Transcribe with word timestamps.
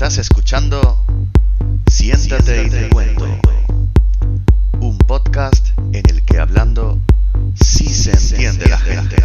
Estás 0.00 0.16
escuchando 0.16 1.04
Siéntate 1.90 2.62
y 2.62 2.70
te 2.70 2.88
cuento. 2.88 3.26
Un 4.80 4.96
podcast 4.96 5.78
en 5.92 6.02
el 6.08 6.24
que 6.24 6.38
hablando 6.38 6.98
sí 7.62 7.86
se 7.86 8.12
entiende 8.12 8.66
la 8.66 8.78
gente. 8.78 9.16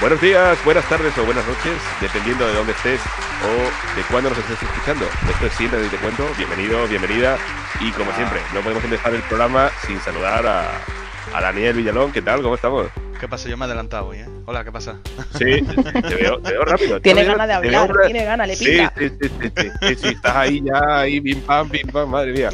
Buenos 0.00 0.22
días, 0.22 0.58
buenas 0.64 0.88
tardes 0.88 1.18
o 1.18 1.24
buenas 1.26 1.46
noches, 1.46 1.74
dependiendo 2.00 2.46
de 2.46 2.54
dónde 2.54 2.72
estés 2.72 3.02
o 3.44 3.96
de 3.96 4.02
cuándo 4.10 4.30
nos 4.30 4.38
estés 4.38 4.62
escuchando. 4.62 5.04
Esto 5.30 5.44
es 5.44 5.52
Siéntate 5.52 5.84
y 5.84 5.88
te 5.90 5.98
cuento. 5.98 6.26
Bienvenido, 6.38 6.88
bienvenida. 6.88 7.36
Y 7.80 7.90
como 7.90 8.10
siempre, 8.14 8.40
no 8.54 8.62
podemos 8.62 8.82
empezar 8.82 9.14
el 9.14 9.20
programa 9.24 9.70
sin 9.86 10.00
saludar 10.00 10.46
a, 10.46 10.99
a 11.32 11.40
Daniel 11.40 11.74
Villalón. 11.74 12.12
¿Qué 12.12 12.22
tal? 12.22 12.42
¿Cómo 12.42 12.54
estamos? 12.54 12.86
¿Qué 13.18 13.28
pasa? 13.28 13.48
Yo 13.50 13.56
me 13.58 13.64
he 13.64 13.66
adelantado 13.66 14.08
hoy, 14.08 14.18
¿eh? 14.18 14.26
Hola, 14.46 14.64
¿qué 14.64 14.72
pasa? 14.72 14.96
Sí, 15.38 15.62
te 16.08 16.14
veo, 16.14 16.40
te 16.40 16.52
veo 16.52 16.64
rápido. 16.64 17.00
Tiene 17.00 17.24
ganas 17.24 17.46
de 17.48 17.68
veo 17.68 17.80
hablar, 17.80 18.06
tiene 18.06 18.24
ganas, 18.24 18.48
le 18.48 18.56
Sí, 18.56 18.64
pica. 18.64 18.92
sí, 18.96 19.08
sí, 19.10 19.28
sí, 19.28 19.52
sí, 19.56 19.68
sí, 19.80 19.94
sí, 19.96 20.08
estás 20.08 20.36
ahí 20.36 20.62
ya, 20.64 21.00
ahí, 21.00 21.20
pim 21.20 21.40
pam, 21.42 21.68
pim 21.68 21.86
pam, 21.88 22.08
madre 22.08 22.32
mía. 22.32 22.48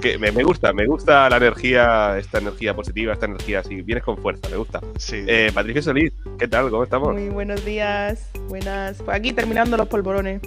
Que 0.00 0.16
me, 0.16 0.30
me 0.30 0.44
gusta, 0.44 0.72
me 0.72 0.86
gusta 0.86 1.28
la 1.28 1.38
energía, 1.38 2.16
esta 2.18 2.38
energía 2.38 2.74
positiva, 2.74 3.12
esta 3.12 3.26
energía 3.26 3.60
así, 3.60 3.82
vienes 3.82 4.04
con 4.04 4.16
fuerza, 4.18 4.48
me 4.48 4.56
gusta. 4.56 4.80
Sí. 4.96 5.24
Eh, 5.26 5.50
Patricia 5.52 5.82
Solís, 5.82 6.12
¿qué 6.38 6.46
tal? 6.46 6.70
¿Cómo 6.70 6.84
estamos? 6.84 7.12
Muy 7.12 7.28
buenos 7.28 7.64
días, 7.64 8.30
buenas. 8.48 8.98
Pues 9.02 9.16
aquí 9.16 9.32
terminando 9.32 9.76
los 9.76 9.88
polvorones. 9.88 10.40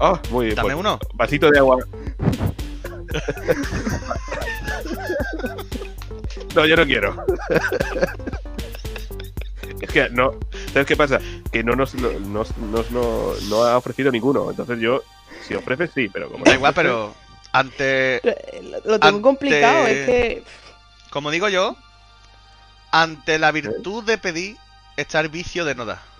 Oh, 0.00 0.18
muy 0.30 0.46
bien. 0.46 0.56
Dame 0.56 0.70
pues, 0.74 0.80
uno. 0.80 0.98
Vasito 1.14 1.50
de 1.50 1.58
agua. 1.60 1.78
no, 6.54 6.66
yo 6.66 6.76
no 6.76 6.84
quiero. 6.86 7.24
es 9.80 9.90
que 9.90 10.08
no. 10.10 10.32
¿Sabes 10.72 10.86
qué 10.86 10.96
pasa? 10.96 11.20
Que 11.50 11.62
no 11.64 11.74
nos, 11.76 11.94
no, 11.94 12.10
nos- 12.20 12.56
nos- 12.58 12.90
no, 12.90 13.32
no 13.48 13.64
ha 13.64 13.76
ofrecido 13.76 14.10
ninguno. 14.10 14.50
Entonces 14.50 14.78
yo, 14.80 15.02
si 15.46 15.54
ofreces, 15.54 15.90
sí, 15.94 16.08
pero 16.08 16.30
como. 16.30 16.44
Da 16.44 16.54
igual, 16.54 16.72
ofrece- 16.72 16.82
pero 16.88 17.14
ante, 17.52 18.20
Lo, 18.62 18.70
lo 18.92 19.00
tengo 19.00 19.06
Ante- 19.16 19.22
complicado, 19.22 19.86
es 19.86 20.06
que. 20.06 20.44
como 21.10 21.30
digo 21.30 21.48
yo, 21.48 21.76
ante 22.90 23.38
la 23.38 23.50
virtud 23.52 24.04
de 24.04 24.18
pedir, 24.18 24.56
está 24.96 25.20
el 25.20 25.28
vicio 25.28 25.64
de 25.64 25.74
no 25.74 25.84
dar. 25.84 26.11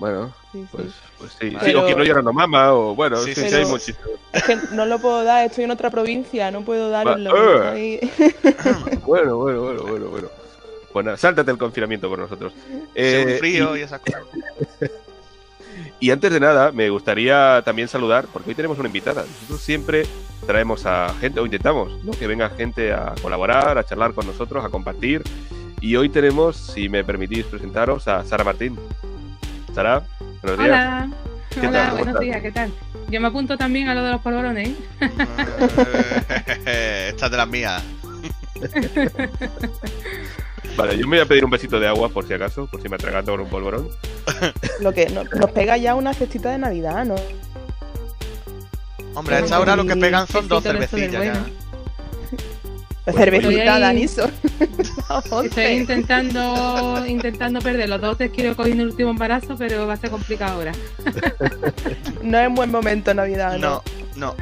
Bueno, 0.00 0.34
sí, 0.50 0.62
sí. 0.62 0.68
pues, 0.72 0.86
pues 1.18 1.32
sí. 1.38 1.50
Sí, 1.62 1.74
o 1.74 1.86
que 1.86 1.94
no 1.94 2.02
llora 2.02 2.22
no 2.22 2.32
mama, 2.32 2.72
o 2.72 2.94
bueno, 2.96 3.18
Sí, 3.18 3.34
sí, 3.34 3.42
sí, 3.42 3.48
sí, 3.50 3.54
hay 3.54 3.64
muchísimo. 3.66 3.98
Es 4.32 4.42
que 4.42 4.56
no 4.72 4.86
lo 4.86 4.98
puedo 4.98 5.22
dar, 5.22 5.46
estoy 5.46 5.64
en 5.64 5.70
otra 5.70 5.90
provincia, 5.90 6.50
no 6.50 6.62
puedo 6.62 6.90
darlo. 6.90 7.32
Va- 7.32 7.76
Estoy- 7.78 8.00
Bueno, 9.06 9.36
bueno, 9.36 9.60
bueno, 9.62 9.82
bueno, 9.84 10.06
bueno. 10.08 10.28
Bueno, 10.92 11.16
sáltate 11.16 11.52
el 11.52 11.58
confinamiento 11.58 12.08
con 12.08 12.18
nosotros. 12.18 12.52
Según 12.96 13.30
Eh, 13.30 13.36
frío 13.38 13.76
y- 13.76 13.80
y 13.80 13.82
esas 13.82 14.00
cosas. 14.00 14.22
Y 16.00 16.10
antes 16.10 16.32
de 16.32 16.40
nada, 16.40 16.72
me 16.72 16.88
gustaría 16.90 17.62
también 17.64 17.86
saludar, 17.86 18.26
porque 18.32 18.48
hoy 18.50 18.54
tenemos 18.54 18.78
una 18.78 18.88
invitada. 18.88 19.22
Nosotros 19.22 19.60
siempre 19.60 20.06
traemos 20.46 20.84
a 20.86 21.14
gente, 21.20 21.40
o 21.40 21.44
intentamos, 21.44 22.02
¿no? 22.04 22.12
que 22.12 22.26
venga 22.26 22.48
gente 22.50 22.92
a 22.92 23.14
colaborar, 23.20 23.76
a 23.78 23.84
charlar 23.84 24.14
con 24.14 24.26
nosotros, 24.26 24.64
a 24.64 24.68
compartir. 24.70 25.22
Y 25.80 25.96
hoy 25.96 26.08
tenemos, 26.08 26.56
si 26.56 26.88
me 26.88 27.04
permitís 27.04 27.44
presentaros, 27.44 28.08
a 28.08 28.24
Sara 28.24 28.44
Martín. 28.44 28.78
Sara, 29.74 30.02
buenos 30.42 30.58
días. 30.58 30.68
Hola, 30.70 31.08
¿Qué 31.50 31.66
hola, 31.66 31.92
buenos 31.94 32.20
días, 32.20 32.42
¿qué 32.42 32.52
tal? 32.52 32.72
Yo 33.08 33.20
me 33.20 33.26
apunto 33.28 33.56
también 33.58 33.88
a 33.88 33.94
lo 33.94 34.04
de 34.04 34.10
los 34.12 34.20
polvorones. 34.20 34.68
¿eh? 34.68 34.76
Esta 37.10 37.26
es 37.26 37.30
de 37.30 37.36
las 37.36 37.48
mías. 37.48 37.82
Vale, 40.76 40.96
yo 40.96 41.06
me 41.06 41.16
voy 41.16 41.24
a 41.24 41.26
pedir 41.26 41.44
un 41.44 41.50
besito 41.50 41.80
de 41.80 41.88
agua 41.88 42.08
por 42.08 42.26
si 42.26 42.32
acaso, 42.34 42.66
por 42.66 42.80
si 42.80 42.88
me 42.88 42.94
atraganto 42.96 43.32
con 43.32 43.40
un 43.40 43.48
polvorón. 43.48 43.88
Lo 44.80 44.92
que 44.92 45.08
no- 45.10 45.24
nos 45.24 45.50
pega 45.50 45.76
ya 45.76 45.94
una 45.94 46.14
cestita 46.14 46.50
de 46.50 46.58
Navidad, 46.58 47.04
¿no? 47.04 47.16
Hombre, 49.14 49.36
a 49.36 49.38
esta 49.40 49.58
hora 49.58 49.74
lo 49.76 49.84
que 49.84 49.96
pegan 49.96 50.26
son 50.28 50.46
dos 50.48 50.62
de 50.62 50.70
cervecillas 50.70 51.24
ya. 51.24 51.44
La 53.06 53.12
cervecita, 53.12 53.74
ahí- 53.74 53.80
Daniso. 53.80 54.30
Estoy 55.44 55.64
intentando 55.64 57.04
intentando 57.06 57.60
perder 57.60 57.88
los 57.88 58.00
dos 58.00 58.16
kilos 58.32 58.56
cogiendo 58.56 58.84
el 58.84 58.90
último 58.90 59.10
embarazo, 59.10 59.56
pero 59.58 59.86
va 59.86 59.94
a 59.94 59.96
ser 59.96 60.10
complicado 60.10 60.54
ahora. 60.54 60.72
No 62.22 62.38
es 62.38 62.50
buen 62.54 62.70
momento 62.70 63.12
Navidad, 63.14 63.58
¿no? 63.58 63.82
No, 64.16 64.34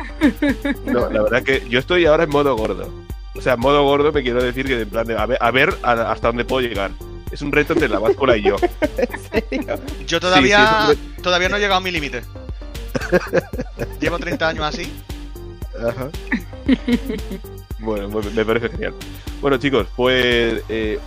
no. 0.85 0.93
No, 0.93 1.11
la 1.11 1.23
verdad 1.23 1.43
que 1.43 1.63
yo 1.69 1.79
estoy 1.79 2.05
ahora 2.07 2.25
en 2.25 2.31
modo 2.31 2.55
gordo. 2.57 2.89
O 3.35 3.41
sea, 3.41 3.55
en 3.55 3.61
modo 3.61 3.83
gordo 3.85 4.13
me 4.13 4.23
quiero 4.23 4.43
decir 4.43 4.67
que 4.67 4.81
en 4.81 4.89
plan 4.91 5.07
de 5.07 5.17
a 5.17 5.25
ver, 5.27 5.39
a 5.41 5.51
ver 5.51 5.75
a- 5.83 6.11
hasta 6.13 6.29
dónde 6.29 6.45
puedo 6.45 6.67
llegar. 6.67 6.91
Es 7.31 7.41
un 7.43 7.53
reto 7.53 7.73
entre 7.75 7.89
la 7.89 7.99
báscula 7.99 8.37
y 8.37 8.43
yo. 8.43 8.57
En 8.97 9.21
serio. 9.51 9.79
Yo 10.07 10.19
todavía, 10.21 10.87
sí, 10.91 10.99
todavía 11.23 11.49
no 11.49 11.57
he 11.57 11.61
llegado 11.61 11.79
a 11.79 11.83
mi 11.83 11.91
límite. 11.91 12.23
Llevo 14.01 14.19
30 14.19 14.49
años 14.49 14.65
así. 14.65 14.93
Ajá. 15.79 16.09
Bueno, 17.79 18.09
me 18.09 18.31
me 18.31 18.45
parece 18.45 18.69
genial. 18.71 18.95
Bueno, 19.41 19.57
chicos, 19.59 19.87
pues 19.95 20.63
eh, 20.69 20.99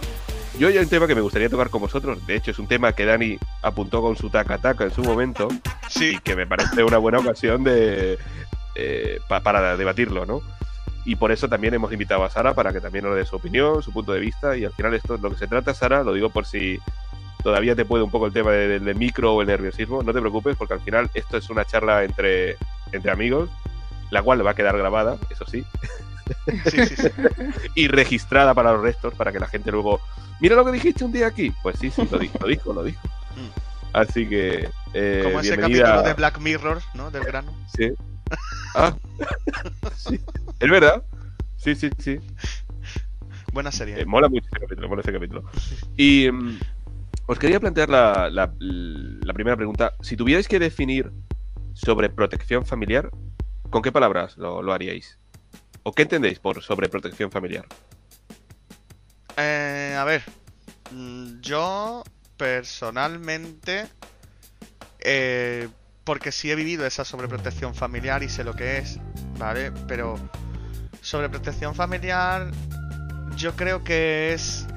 yo 0.58 0.68
hay 0.70 0.78
un 0.78 0.88
tema 0.88 1.06
que 1.08 1.16
me 1.16 1.22
gustaría 1.22 1.50
tocar 1.50 1.70
con 1.70 1.82
vosotros. 1.82 2.26
De 2.26 2.36
hecho, 2.36 2.52
es 2.52 2.60
un 2.60 2.68
tema 2.68 2.94
que 2.94 3.06
Dani 3.06 3.38
apuntó 3.62 4.02
con 4.02 4.16
su 4.16 4.30
taca 4.30 4.58
taca 4.58 4.86
en 4.86 4.92
su 4.92 5.04
momento 5.04 5.48
Sí. 5.90 6.16
y 6.16 6.20
que 6.20 6.36
me 6.36 6.48
parece 6.48 6.84
una 6.84 6.98
buena 6.98 7.20
ocasión 7.20 7.64
de 7.64 8.18
eh, 8.76 9.20
pa- 9.28 9.42
para 9.42 9.76
debatirlo, 9.76 10.26
¿no? 10.26 10.42
Y 11.04 11.16
por 11.16 11.32
eso 11.32 11.50
también 11.50 11.74
hemos 11.74 11.92
invitado 11.92 12.24
a 12.24 12.30
Sara 12.30 12.54
para 12.54 12.72
que 12.72 12.80
también 12.80 13.04
nos 13.06 13.16
dé 13.16 13.26
su 13.26 13.36
opinión, 13.36 13.82
su 13.84 13.92
punto 13.92 14.14
de 14.14 14.20
vista. 14.20 14.56
Y 14.56 14.64
al 14.66 14.72
final 14.74 14.94
esto 14.94 15.16
es 15.16 15.22
lo 15.22 15.32
que 15.32 15.38
se 15.38 15.48
trata, 15.48 15.74
Sara, 15.74 16.04
lo 16.04 16.14
digo 16.14 16.30
por 16.30 16.46
si 16.46 16.80
todavía 17.44 17.76
te 17.76 17.86
puede 17.86 18.04
un 18.04 18.12
poco 18.12 18.28
el 18.28 18.34
tema 18.34 18.52
de- 18.52 18.68
del, 18.68 18.86
del 18.86 18.96
micro 18.96 19.34
o 19.34 19.42
el 19.42 19.48
nerviosismo. 19.48 20.04
No 20.04 20.14
te 20.14 20.20
preocupes, 20.22 20.56
porque 20.56 20.76
al 20.76 20.82
final 20.82 21.10
esto 21.16 21.36
es 21.38 21.50
una 21.50 21.66
charla 21.66 22.04
entre, 22.04 22.56
entre 22.94 23.12
amigos, 23.12 23.50
la 24.12 24.22
cual 24.22 24.46
va 24.46 24.52
a 24.52 24.56
quedar 24.56 24.78
grabada, 24.78 25.18
eso 25.30 25.46
sí, 25.48 25.64
Sí, 26.70 26.86
sí, 26.86 26.96
sí. 26.96 27.08
y 27.76 27.88
registrada 27.88 28.54
para 28.54 28.74
los 28.74 28.82
restos, 28.82 29.14
para 29.16 29.32
que 29.32 29.40
la 29.40 29.48
gente 29.48 29.72
luego. 29.72 30.00
Mira 30.40 30.56
lo 30.56 30.66
que 30.66 30.72
dijiste 30.72 31.04
un 31.06 31.12
día 31.12 31.28
aquí. 31.28 31.54
Pues 31.62 31.78
sí, 31.80 31.92
sí, 31.92 32.08
lo 32.12 32.18
dijo, 32.18 32.38
lo 32.40 32.48
dijo, 32.48 32.74
lo 32.74 32.84
dijo. 32.84 33.02
Así 33.94 34.28
que. 34.28 34.70
Eh, 34.94 35.22
Como 35.24 35.40
ese 35.42 35.56
bienvenida- 35.58 35.84
capítulo 35.84 36.04
de 36.08 36.14
Black 36.14 36.40
Mirror, 36.40 36.82
¿no? 36.96 37.12
Del 37.12 37.24
grano. 37.24 37.54
Sí. 37.78 37.92
Ah, 38.76 38.96
sí. 39.96 40.20
Es 40.60 40.70
verdad. 40.70 41.04
Sí, 41.58 41.76
sí, 41.76 41.90
sí. 42.00 42.20
Buena 43.54 43.72
serie. 43.72 44.00
Eh, 44.00 44.06
mola 44.06 44.30
mucho 44.30 44.48
ese 44.50 44.62
capítulo, 44.62 44.88
mola 44.90 45.02
ese 45.02 45.12
capítulo. 45.14 45.44
Y 45.98 46.32
mm, 46.32 46.60
os 47.28 47.38
quería 47.38 47.60
plantear 47.60 47.90
la, 47.90 48.30
la- 48.30 48.54
la 48.60 49.34
primera 49.34 49.58
pregunta. 49.58 49.94
Si 50.02 50.16
tuvierais 50.16 50.48
que 50.48 50.58
definir 50.60 51.12
sobre 51.74 52.10
protección 52.10 52.66
familiar, 52.66 53.10
¿con 53.70 53.82
qué 53.82 53.92
palabras 53.92 54.38
lo, 54.38 54.62
lo 54.62 54.74
haríais? 54.74 55.18
¿O 55.84 55.94
qué 55.94 56.04
entendéis 56.04 56.40
por 56.40 56.62
sobreprotección 56.62 57.32
familiar? 57.32 57.66
Eh, 59.38 59.96
a 59.98 60.04
ver, 60.04 60.24
mm, 60.92 61.42
yo 61.42 62.04
personalmente, 62.38 63.88
eh, 65.00 65.68
porque 66.04 66.32
sí 66.32 66.52
he 66.52 66.56
vivido 66.56 66.86
esa 66.86 67.06
sobreprotección 67.06 67.74
familiar 67.74 68.24
y 68.24 68.30
sé 68.30 68.44
lo 68.44 68.54
que 68.54 68.78
es, 68.78 69.00
¿vale? 69.38 69.72
Pero 69.88 70.20
sobreprotección 71.02 71.74
familiar 71.74 72.52
yo 73.36 73.56
creo 73.56 73.84
que 73.84 74.34
es 74.34 74.68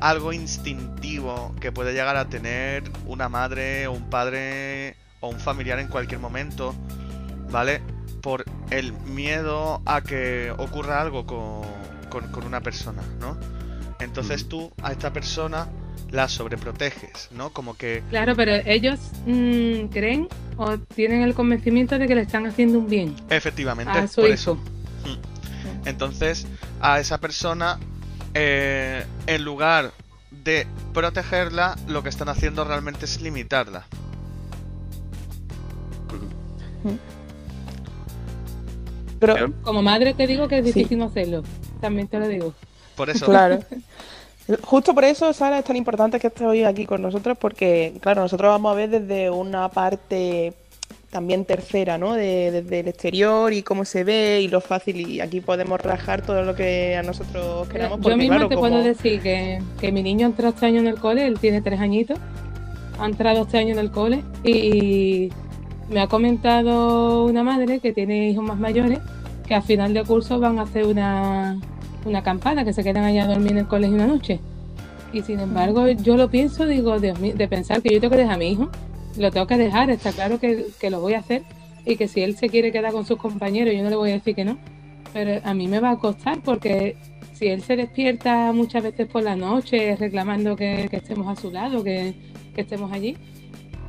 algo 0.00 0.32
instintivo 0.32 1.54
que 1.60 1.72
puede 1.72 1.92
llegar 1.92 2.16
a 2.16 2.28
tener 2.28 2.82
una 3.06 3.28
madre 3.28 3.86
o 3.86 3.92
un 3.92 4.10
padre 4.10 4.96
o 5.20 5.28
un 5.28 5.38
familiar 5.38 5.78
en 5.78 5.88
cualquier 5.88 6.20
momento, 6.20 6.74
¿vale? 7.50 7.80
Por 8.22 8.44
el 8.70 8.92
miedo 8.92 9.82
a 9.84 10.00
que 10.00 10.52
ocurra 10.56 11.00
algo 11.00 11.26
con, 11.26 11.62
con- 12.08 12.30
con 12.30 12.44
una 12.44 12.60
persona, 12.60 13.02
¿no? 13.20 13.36
Entonces 14.00 14.48
tú 14.48 14.72
a 14.82 14.92
esta 14.92 15.12
persona 15.12 15.68
la 16.10 16.28
sobreproteges, 16.28 17.28
¿no? 17.32 17.50
Como 17.52 17.76
que 17.76 18.02
Claro, 18.10 18.34
pero 18.36 18.52
ellos 18.66 18.98
mm, 19.26 19.86
creen 19.92 20.28
o 20.56 20.78
tienen 20.78 21.22
el 21.22 21.34
convencimiento 21.34 21.98
de 21.98 22.06
que 22.06 22.14
le 22.14 22.22
están 22.22 22.46
haciendo 22.46 22.78
un 22.78 22.88
bien 22.88 23.16
efectivamente, 23.30 23.98
a 23.98 24.06
su 24.06 24.16
por 24.16 24.24
hijo. 24.26 24.34
eso. 24.34 24.58
Entonces, 25.84 26.46
a 26.80 27.00
esa 27.00 27.18
persona, 27.18 27.78
eh, 28.34 29.04
en 29.26 29.44
lugar 29.44 29.92
de 30.30 30.66
protegerla, 30.92 31.76
lo 31.88 32.02
que 32.02 32.08
están 32.08 32.28
haciendo 32.28 32.64
realmente 32.64 33.04
es 33.06 33.20
limitarla. 33.20 33.86
Pero. 39.34 39.52
Como 39.62 39.82
madre 39.82 40.14
te 40.14 40.26
digo 40.26 40.48
que 40.48 40.58
es 40.58 40.64
difícil 40.64 40.98
no 40.98 41.04
hacerlo. 41.06 41.42
También 41.80 42.08
te 42.08 42.18
lo 42.18 42.28
digo. 42.28 42.54
Por 42.96 43.08
eso, 43.10 43.26
claro. 43.26 43.58
Justo 44.62 44.92
por 44.94 45.04
eso, 45.04 45.32
Sara, 45.32 45.58
es 45.60 45.64
tan 45.64 45.76
importante 45.76 46.18
que 46.18 46.26
estés 46.26 46.42
hoy 46.46 46.64
aquí 46.64 46.84
con 46.84 47.00
nosotros, 47.00 47.38
porque, 47.40 47.94
claro, 48.00 48.22
nosotros 48.22 48.50
vamos 48.50 48.72
a 48.72 48.74
ver 48.74 48.90
desde 48.90 49.30
una 49.30 49.68
parte 49.68 50.52
también 51.10 51.44
tercera, 51.44 51.96
¿no? 51.96 52.14
De- 52.14 52.50
Desde 52.50 52.80
el 52.80 52.88
exterior 52.88 53.52
y 53.52 53.62
cómo 53.62 53.84
se 53.84 54.02
ve 54.02 54.40
y 54.42 54.48
lo 54.48 54.60
fácil. 54.60 55.08
Y 55.08 55.20
aquí 55.20 55.40
podemos 55.40 55.80
rajar 55.80 56.22
todo 56.22 56.42
lo 56.42 56.54
que 56.56 56.96
a 56.96 57.02
nosotros 57.04 57.68
queramos. 57.68 57.98
Yo 57.98 58.02
Porque, 58.02 58.16
misma 58.16 58.36
claro, 58.36 58.48
te 58.48 58.54
como- 58.56 58.68
puedo 58.68 58.82
decir 58.82 59.20
que, 59.22 59.62
que 59.80 59.92
mi 59.92 60.02
niño 60.02 60.26
entró 60.26 60.48
este 60.48 60.66
año 60.66 60.80
en 60.80 60.88
el 60.88 60.98
cole, 60.98 61.24
él 61.26 61.38
tiene 61.38 61.62
tres 61.62 61.78
añitos, 61.78 62.18
ha 62.98 63.06
entrado 63.06 63.42
este 63.42 63.58
año 63.58 63.72
en 63.74 63.78
el 63.78 63.90
cole 63.92 64.24
y 64.42 65.30
me 65.92 66.00
ha 66.00 66.06
comentado 66.06 67.24
una 67.26 67.42
madre 67.42 67.78
que 67.80 67.92
tiene 67.92 68.30
hijos 68.30 68.44
más 68.44 68.58
mayores 68.58 68.98
que 69.46 69.54
a 69.54 69.62
final 69.62 69.92
de 69.92 70.04
curso 70.04 70.40
van 70.40 70.58
a 70.58 70.62
hacer 70.62 70.86
una, 70.86 71.58
una 72.04 72.18
acampada, 72.20 72.64
que 72.64 72.72
se 72.72 72.82
quedan 72.82 73.04
allá 73.04 73.24
a 73.24 73.26
dormir 73.26 73.52
en 73.52 73.58
el 73.58 73.66
colegio 73.66 73.94
una 73.94 74.06
noche. 74.06 74.40
Y 75.12 75.20
sin 75.22 75.40
embargo, 75.40 75.86
yo 75.88 76.16
lo 76.16 76.30
pienso, 76.30 76.66
digo, 76.66 76.98
Dios 76.98 77.20
mío, 77.20 77.34
de 77.36 77.48
pensar 77.48 77.82
que 77.82 77.92
yo 77.92 78.00
tengo 78.00 78.12
que 78.12 78.18
dejar 78.18 78.34
a 78.34 78.38
mi 78.38 78.48
hijo, 78.48 78.70
lo 79.18 79.30
tengo 79.30 79.46
que 79.46 79.58
dejar, 79.58 79.90
está 79.90 80.12
claro 80.12 80.40
que, 80.40 80.66
que 80.80 80.88
lo 80.88 81.00
voy 81.00 81.14
a 81.14 81.18
hacer 81.18 81.42
y 81.84 81.96
que 81.96 82.08
si 82.08 82.22
él 82.22 82.36
se 82.36 82.48
quiere 82.48 82.72
quedar 82.72 82.92
con 82.92 83.04
sus 83.04 83.18
compañeros, 83.18 83.74
yo 83.74 83.82
no 83.82 83.90
le 83.90 83.96
voy 83.96 84.10
a 84.10 84.14
decir 84.14 84.34
que 84.34 84.44
no. 84.44 84.56
Pero 85.12 85.42
a 85.44 85.52
mí 85.52 85.68
me 85.68 85.80
va 85.80 85.90
a 85.90 85.98
costar 85.98 86.40
porque 86.42 86.96
si 87.34 87.48
él 87.48 87.62
se 87.62 87.76
despierta 87.76 88.52
muchas 88.52 88.82
veces 88.82 89.06
por 89.08 89.22
la 89.22 89.36
noche 89.36 89.96
reclamando 89.96 90.56
que, 90.56 90.88
estemos 90.90 91.26
a 91.28 91.38
su 91.38 91.50
lado, 91.50 91.84
que 91.84 92.14
estemos 92.56 92.90
allí, 92.90 93.18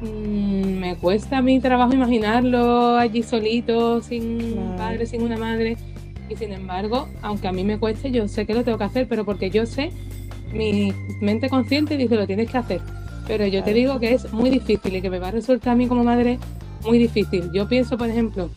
mm, 0.04 0.80
me 0.80 0.96
cuesta 0.98 1.42
mi 1.42 1.60
trabajo 1.60 1.94
imaginarlo 1.94 2.98
allí 2.98 3.24
solito, 3.24 4.02
sin 4.02 4.24
un 4.44 4.54
Claro. 4.54 4.76
padre, 4.78 5.06
sin 5.06 5.22
una 5.24 5.38
madre. 5.38 5.78
Y 6.30 6.36
sin 6.36 6.52
embargo, 6.54 7.08
aunque 7.22 7.48
a 7.48 7.52
mí 7.52 7.64
me 7.64 7.78
cueste, 7.78 8.12
yo 8.12 8.28
sé 8.28 8.46
que 8.46 8.54
lo 8.54 8.64
tengo 8.64 8.78
que 8.78 8.84
hacer, 8.86 9.08
pero 9.08 9.26
porque 9.26 9.50
yo 9.50 9.66
sé, 9.66 9.92
mi 10.54 10.94
mente 11.22 11.50
consciente 11.50 11.98
dice 11.98 12.16
lo 12.16 12.26
tienes 12.28 12.50
que 12.50 12.58
hacer. 12.58 12.82
Pero 13.28 13.46
yo 13.48 13.64
te 13.64 13.74
digo 13.74 14.00
que 14.00 14.14
es 14.14 14.32
muy 14.34 14.50
difícil 14.50 14.96
y 14.96 15.02
que 15.02 15.10
me 15.10 15.20
va 15.20 15.30
a 15.30 15.32
resultar 15.32 15.74
a 15.74 15.76
mí 15.76 15.88
como 15.88 16.04
madre 16.04 16.40
muy 16.84 16.98
difícil. 16.98 17.50
Yo 17.54 17.68
pienso, 17.68 17.98
por 17.98 18.10
ejemplo, 18.10 18.50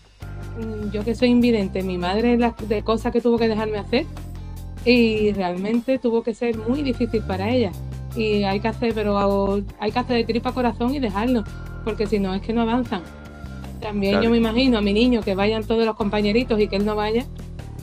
mm, 0.58 0.90
yo 0.92 1.04
que 1.04 1.14
soy 1.14 1.28
invidente, 1.28 1.82
mi 1.82 1.98
madre 1.98 2.36
las 2.36 2.54
de 2.68 2.82
cosas 2.82 3.12
que 3.12 3.20
tuvo 3.20 3.38
que 3.38 3.48
dejarme 3.48 3.78
hacer 3.78 4.06
y 4.84 5.32
realmente 5.32 5.98
tuvo 5.98 6.22
que 6.22 6.34
ser 6.34 6.56
muy 6.56 6.82
difícil 6.82 7.22
para 7.22 7.50
ella. 7.50 7.72
Y 8.16 8.44
hay 8.44 8.60
que 8.60 8.68
hacer, 8.68 8.94
pero 8.94 9.18
hago- 9.18 9.60
hay 9.78 9.92
que 9.92 9.98
hacer 9.98 10.16
de 10.16 10.24
tripa 10.24 10.52
corazón 10.52 10.94
y 10.94 10.98
dejarlo, 10.98 11.44
porque 11.84 12.06
si 12.06 12.18
no 12.18 12.34
es 12.34 12.42
que 12.42 12.52
no 12.52 12.62
avanzan. 12.62 13.02
También 13.80 14.12
Claro. 14.12 14.24
yo 14.24 14.30
me 14.30 14.38
imagino 14.38 14.78
a 14.78 14.80
mi 14.80 14.92
niño 14.92 15.20
que 15.22 15.34
vayan 15.34 15.64
todos 15.64 15.84
los 15.84 15.96
compañeritos 15.96 16.58
y 16.60 16.66
que 16.68 16.76
él 16.76 16.86
no 16.86 16.96
vaya. 16.96 17.26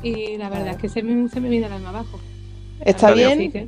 Y 0.02 0.38
la 0.38 0.50
verdad 0.50 0.64
Claro. 0.64 0.72
es 0.78 0.82
que 0.82 0.90
se 0.90 1.04
me, 1.04 1.30
se 1.30 1.40
me 1.40 1.50
viene 1.50 1.68
el 1.68 1.74
alma 1.74 1.90
abajo. 1.90 2.20
Está 2.84 3.10
Así 3.10 3.20
bien, 3.20 3.52
que- 3.52 3.68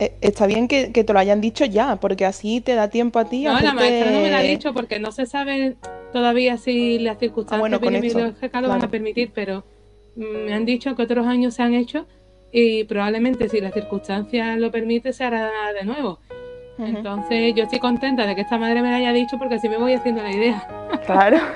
eh, 0.00 0.14
está 0.22 0.46
bien 0.46 0.66
que, 0.66 0.92
que 0.92 1.04
te 1.04 1.12
lo 1.12 1.18
hayan 1.18 1.40
dicho 1.40 1.64
ya, 1.66 1.96
porque 1.96 2.24
así 2.24 2.60
te 2.60 2.74
da 2.74 2.88
tiempo 2.88 3.18
a 3.18 3.26
ti 3.26 3.46
a 3.46 3.52
No, 3.52 3.60
la 3.60 3.70
hacerte- 3.70 3.74
maestra 3.90 4.10
no 4.12 4.20
me 4.22 4.30
la 4.30 4.38
ha 4.38 4.42
dicho 4.42 4.72
porque 4.72 4.98
no 4.98 5.12
se 5.12 5.26
sabe 5.26 5.76
todavía 6.12 6.56
si 6.56 6.98
las 6.98 7.18
circunstancias 7.18 7.58
Ah, 7.58 7.60
bueno, 7.60 7.80
con 7.80 7.94
esto, 7.94 8.18
lo 8.60 8.68
van 8.68 8.82
a 8.82 8.88
permitir, 8.90 9.30
pero 9.34 9.62
mm, 10.16 10.46
me 10.46 10.54
han 10.54 10.64
dicho 10.64 10.96
que 10.96 11.02
otros 11.02 11.26
años 11.26 11.54
se 11.54 11.62
han 11.62 11.74
hecho 11.74 12.06
y 12.52 12.84
probablemente 12.84 13.48
si 13.48 13.60
las 13.60 13.74
circunstancias 13.74 14.58
lo 14.58 14.70
permiten 14.70 15.12
se 15.12 15.24
hará 15.24 15.50
de 15.72 15.84
nuevo. 15.84 16.18
Entonces 16.78 17.54
yo 17.54 17.64
estoy 17.64 17.80
contenta 17.80 18.24
de 18.24 18.34
que 18.36 18.42
esta 18.42 18.56
madre 18.56 18.82
me 18.82 18.90
la 18.90 18.96
haya 18.96 19.12
dicho 19.12 19.36
porque 19.36 19.56
así 19.56 19.68
me 19.68 19.78
voy 19.78 19.94
haciendo 19.94 20.22
la 20.22 20.32
idea. 20.32 20.68
Claro. 21.06 21.38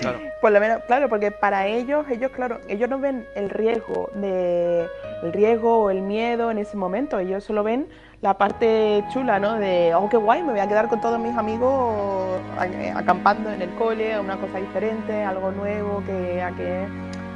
Claro. 0.00 0.20
Por 0.40 0.52
lo 0.52 0.60
menos, 0.60 0.78
claro, 0.86 1.08
porque 1.08 1.32
para 1.32 1.66
ellos, 1.66 2.06
ellos, 2.08 2.30
claro, 2.30 2.60
ellos 2.68 2.88
no 2.88 3.00
ven 3.00 3.26
el 3.34 3.50
riesgo 3.50 4.08
de 4.14 4.86
el 5.24 5.32
riesgo 5.32 5.78
o 5.78 5.90
el 5.90 6.02
miedo 6.02 6.52
en 6.52 6.58
ese 6.58 6.76
momento, 6.76 7.18
ellos 7.18 7.42
solo 7.42 7.64
ven 7.64 7.88
la 8.20 8.38
parte 8.38 9.04
chula, 9.12 9.40
¿no? 9.40 9.54
De, 9.58 9.94
oh, 9.94 10.08
qué 10.08 10.16
guay, 10.16 10.44
me 10.44 10.52
voy 10.52 10.60
a 10.60 10.68
quedar 10.68 10.88
con 10.88 11.00
todos 11.00 11.18
mis 11.18 11.36
amigos 11.36 12.40
eh, 12.64 12.92
acampando 12.94 13.50
en 13.50 13.60
el 13.60 13.70
cole, 13.70 14.18
una 14.20 14.36
cosa 14.36 14.58
diferente, 14.58 15.24
algo 15.24 15.50
nuevo, 15.50 16.02
que 16.06 16.40
a 16.40 16.52
que 16.52 16.86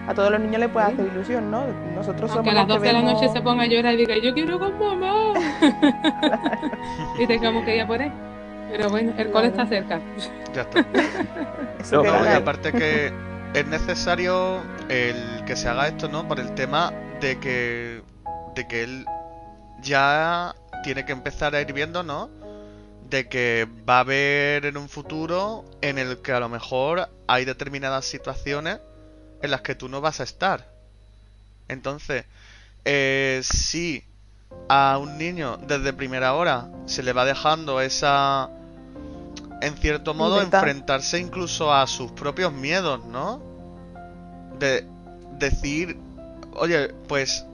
a 0.06 0.14
todos 0.14 0.30
los 0.30 0.40
niños 0.40 0.58
les 0.60 0.68
puede 0.70 0.86
Sí. 0.86 0.92
hacer 0.94 1.06
ilusión, 1.06 1.50
¿no? 1.50 1.64
Nosotros 1.94 2.30
Aunque 2.32 2.50
a 2.50 2.52
somos 2.52 2.54
las 2.54 2.68
los 2.68 2.68
12 2.68 2.80
que 2.80 2.86
de 2.86 2.92
la 2.92 3.12
noche 3.12 3.28
se 3.28 3.40
ponga 3.40 3.62
a 3.62 3.66
llorar 3.66 3.94
y 3.94 3.96
diga 3.98 4.16
yo 4.18 4.34
quiero 4.34 4.58
con 4.58 4.78
mamá 4.78 5.32
y 7.18 7.26
tengamos 7.26 7.64
que 7.64 7.76
ir 7.76 7.82
a 7.82 7.86
por 7.86 8.00
él. 8.02 8.12
Pero 8.70 8.88
bueno, 8.88 9.12
el 9.18 9.30
cole 9.30 9.48
está 9.48 9.66
cerca. 9.66 10.00
Ya 10.54 10.62
está. 10.62 10.80
Eso 11.80 12.02
No, 12.02 12.18
No, 12.20 12.24
y 12.24 12.28
aparte 12.28 12.72
que 12.72 13.12
es 13.54 13.66
necesario 13.66 14.60
el 14.88 15.44
que 15.44 15.56
se 15.56 15.68
haga 15.68 15.88
esto, 15.88 16.08
¿no? 16.08 16.26
Por 16.26 16.40
el 16.40 16.52
tema 16.54 16.92
de 17.20 17.38
que 17.38 18.02
de 18.54 18.66
que 18.66 18.82
él 18.84 19.06
ya 19.82 20.54
tiene 20.84 21.04
que 21.04 21.12
empezar 21.12 21.54
a 21.54 21.60
ir 21.60 21.72
viendo, 21.72 22.02
¿no? 22.02 22.28
De 23.08 23.28
que 23.28 23.66
va 23.88 23.98
a 23.98 24.00
haber 24.00 24.64
en 24.66 24.76
un 24.76 24.88
futuro 24.88 25.64
en 25.80 25.98
el 25.98 26.22
que 26.22 26.32
a 26.32 26.40
lo 26.40 26.48
mejor 26.48 27.08
hay 27.28 27.44
determinadas 27.44 28.04
situaciones 28.06 28.78
en 29.42 29.50
las 29.50 29.60
que 29.60 29.74
tú 29.74 29.88
no 29.88 30.00
vas 30.00 30.20
a 30.20 30.22
estar. 30.22 30.66
Entonces, 31.68 32.24
eh, 32.84 33.40
si 33.42 34.04
a 34.68 34.98
un 34.98 35.18
niño 35.18 35.58
desde 35.66 35.92
primera 35.92 36.34
hora 36.34 36.68
se 36.86 37.02
le 37.02 37.12
va 37.12 37.24
dejando 37.24 37.80
esa, 37.80 38.50
en 39.60 39.76
cierto 39.76 40.14
modo, 40.14 40.40
enfrentarse 40.40 41.18
incluso 41.18 41.72
a 41.72 41.86
sus 41.86 42.12
propios 42.12 42.52
miedos, 42.52 43.04
¿no? 43.04 43.40
De 44.58 44.86
decir, 45.38 45.96
oye, 46.54 46.88
pues, 47.08 47.44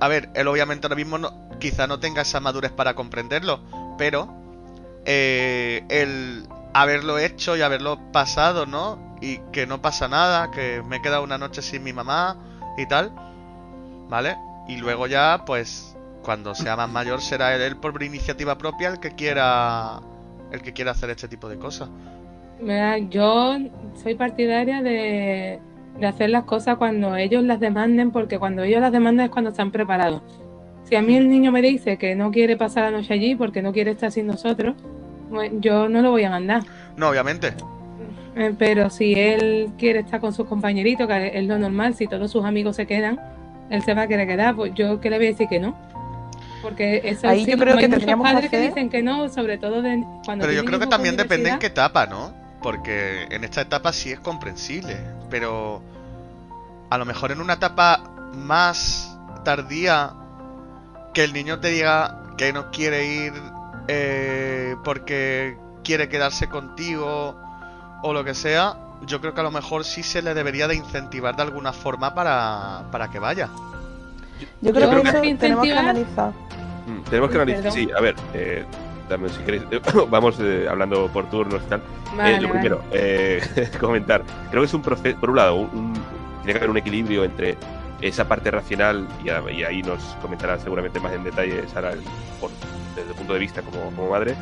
a 0.00 0.08
ver, 0.08 0.28
él 0.34 0.48
obviamente 0.48 0.86
ahora 0.86 0.96
mismo 0.96 1.18
no, 1.18 1.58
quizá 1.58 1.86
no 1.86 1.98
tenga 2.00 2.22
esa 2.22 2.40
madurez 2.40 2.72
para 2.72 2.94
comprenderlo, 2.94 3.60
pero 3.98 4.28
eh, 5.04 5.84
el 5.88 6.46
haberlo 6.74 7.18
hecho 7.18 7.56
y 7.56 7.62
haberlo 7.62 7.98
pasado, 8.12 8.66
¿no? 8.66 9.05
Y 9.20 9.38
que 9.52 9.66
no 9.66 9.80
pasa 9.80 10.08
nada, 10.08 10.50
que 10.50 10.82
me 10.86 10.96
he 10.96 11.02
quedado 11.02 11.24
una 11.24 11.38
noche 11.38 11.62
sin 11.62 11.82
mi 11.82 11.92
mamá 11.92 12.36
y 12.76 12.86
tal, 12.86 13.12
¿vale? 14.08 14.36
Y 14.68 14.76
luego 14.76 15.06
ya, 15.06 15.44
pues, 15.46 15.96
cuando 16.22 16.54
sea 16.54 16.76
más 16.76 16.90
mayor 16.90 17.20
será 17.22 17.54
él, 17.54 17.62
él 17.62 17.76
por 17.76 18.02
iniciativa 18.02 18.58
propia 18.58 18.88
el 18.88 19.00
que 19.00 19.12
quiera 19.12 20.00
el 20.52 20.62
que 20.62 20.72
quiera 20.72 20.92
hacer 20.92 21.10
este 21.10 21.28
tipo 21.28 21.48
de 21.48 21.58
cosas. 21.58 21.88
Mira, 22.60 22.98
yo 22.98 23.56
soy 24.02 24.14
partidaria 24.14 24.82
de, 24.82 25.60
de 25.98 26.06
hacer 26.06 26.30
las 26.30 26.44
cosas 26.44 26.76
cuando 26.76 27.16
ellos 27.16 27.42
las 27.42 27.60
demanden, 27.60 28.10
porque 28.10 28.38
cuando 28.38 28.62
ellos 28.62 28.80
las 28.80 28.92
demandan 28.92 29.26
es 29.26 29.30
cuando 29.30 29.50
están 29.50 29.70
preparados. 29.70 30.22
Si 30.84 30.94
a 30.94 31.02
mí 31.02 31.16
el 31.16 31.28
niño 31.28 31.50
me 31.50 31.62
dice 31.62 31.96
que 31.96 32.14
no 32.14 32.30
quiere 32.30 32.56
pasar 32.56 32.84
la 32.84 32.98
noche 32.98 33.12
allí 33.12 33.34
porque 33.34 33.60
no 33.60 33.72
quiere 33.72 33.90
estar 33.92 34.12
sin 34.12 34.26
nosotros, 34.26 34.76
pues 35.30 35.50
yo 35.60 35.88
no 35.88 36.00
lo 36.00 36.12
voy 36.12 36.24
a 36.24 36.30
mandar. 36.30 36.62
No, 36.96 37.08
obviamente. 37.08 37.52
Eh, 38.36 38.54
Pero 38.58 38.90
si 38.90 39.14
él 39.14 39.72
quiere 39.78 40.00
estar 40.00 40.20
con 40.20 40.32
sus 40.32 40.46
compañeritos, 40.46 41.06
que 41.08 41.32
es 41.38 41.44
lo 41.46 41.58
normal, 41.58 41.94
si 41.94 42.06
todos 42.06 42.30
sus 42.30 42.44
amigos 42.44 42.76
se 42.76 42.86
quedan, 42.86 43.18
él 43.70 43.82
se 43.82 43.94
va 43.94 44.02
a 44.02 44.06
querer 44.08 44.28
quedar, 44.28 44.54
pues 44.54 44.72
yo 44.74 45.00
que 45.00 45.10
le 45.10 45.16
voy 45.16 45.26
a 45.26 45.30
decir 45.30 45.48
que 45.48 45.58
no. 45.58 45.74
Porque 46.62 47.00
eso 47.04 47.28
Ahí 47.28 47.44
sí, 47.44 47.50
yo 47.52 47.56
creo 47.58 47.76
que 47.76 47.84
hay 47.84 47.88
muchos 47.88 47.98
tendríamos 47.98 48.26
que 48.26 48.32
padres 48.34 48.50
que 48.50 48.56
hacer- 48.56 48.68
dicen 48.68 48.90
que 48.90 49.02
no, 49.02 49.28
sobre 49.28 49.56
todo 49.58 49.82
de 49.82 50.04
cuando 50.24 50.44
Pero 50.46 50.52
yo 50.56 50.64
creo 50.64 50.78
que 50.78 50.86
también 50.86 51.16
depende 51.16 51.50
en 51.50 51.58
qué 51.58 51.66
etapa, 51.66 52.06
¿no? 52.06 52.32
Porque 52.62 53.24
en 53.30 53.44
esta 53.44 53.60
etapa 53.60 53.92
sí 53.92 54.10
es 54.12 54.20
comprensible. 54.20 54.96
Pero 55.30 55.82
a 56.90 56.98
lo 56.98 57.04
mejor 57.04 57.30
en 57.32 57.40
una 57.40 57.54
etapa 57.54 58.02
más 58.34 59.16
tardía, 59.44 60.12
que 61.14 61.24
el 61.24 61.32
niño 61.32 61.60
te 61.60 61.68
diga 61.68 62.34
que 62.36 62.52
no 62.52 62.70
quiere 62.70 63.06
ir 63.06 63.32
eh, 63.88 64.74
porque 64.84 65.56
quiere 65.84 66.08
quedarse 66.08 66.48
contigo 66.48 67.36
o 68.02 68.12
lo 68.12 68.24
que 68.24 68.34
sea, 68.34 68.76
yo 69.06 69.20
creo 69.20 69.34
que 69.34 69.40
a 69.40 69.44
lo 69.44 69.50
mejor 69.50 69.84
sí 69.84 70.02
se 70.02 70.22
le 70.22 70.34
debería 70.34 70.68
de 70.68 70.74
incentivar 70.76 71.36
de 71.36 71.42
alguna 71.42 71.72
forma 71.72 72.14
para, 72.14 72.82
para 72.90 73.08
que 73.08 73.18
vaya. 73.18 73.48
Yo 74.60 74.72
creo 74.72 74.88
creo 74.90 75.02
que 75.02 75.10
que- 75.20 75.28
eso 75.30 75.38
tenemos 75.38 75.64
que 75.64 75.72
analizar. 75.72 76.32
Mm, 76.86 77.00
tenemos 77.10 77.30
que 77.30 77.36
analizar. 77.36 77.72
Sí, 77.72 77.88
a 77.96 78.00
ver, 78.00 78.14
eh, 78.34 78.64
dame 79.08 79.28
si 79.28 79.38
queréis. 79.42 79.62
Vamos 80.10 80.36
eh, 80.40 80.66
hablando 80.70 81.08
por 81.08 81.28
turnos 81.30 81.62
y 81.66 81.68
tal. 81.68 81.82
Vale, 82.16 82.36
Eh, 82.36 82.40
lo 82.40 82.48
vale. 82.48 82.60
primero, 82.60 82.82
eh, 82.92 83.70
comentar. 83.80 84.22
Creo 84.50 84.62
que 84.62 84.66
es 84.66 84.74
un 84.74 84.82
proceso, 84.82 85.18
por 85.18 85.30
un 85.30 85.36
lado, 85.36 85.54
un- 85.56 85.70
un- 85.76 85.92
tiene 86.42 86.52
que 86.52 86.58
haber 86.58 86.70
un 86.70 86.76
equilibrio 86.76 87.24
entre 87.24 87.56
esa 88.00 88.28
parte 88.28 88.50
racional, 88.50 89.08
y, 89.24 89.30
a- 89.30 89.42
y 89.50 89.64
ahí 89.64 89.82
nos 89.82 90.00
comentará 90.22 90.58
seguramente 90.58 91.00
más 91.00 91.12
en 91.12 91.24
detalle 91.24 91.66
Sara, 91.68 91.92
el- 91.92 92.02
por- 92.40 92.50
desde 93.00 93.10
el 93.12 93.16
punto 93.16 93.32
de 93.34 93.38
vista 93.38 93.62
como, 93.62 93.84
como 93.94 94.10
madre, 94.10 94.34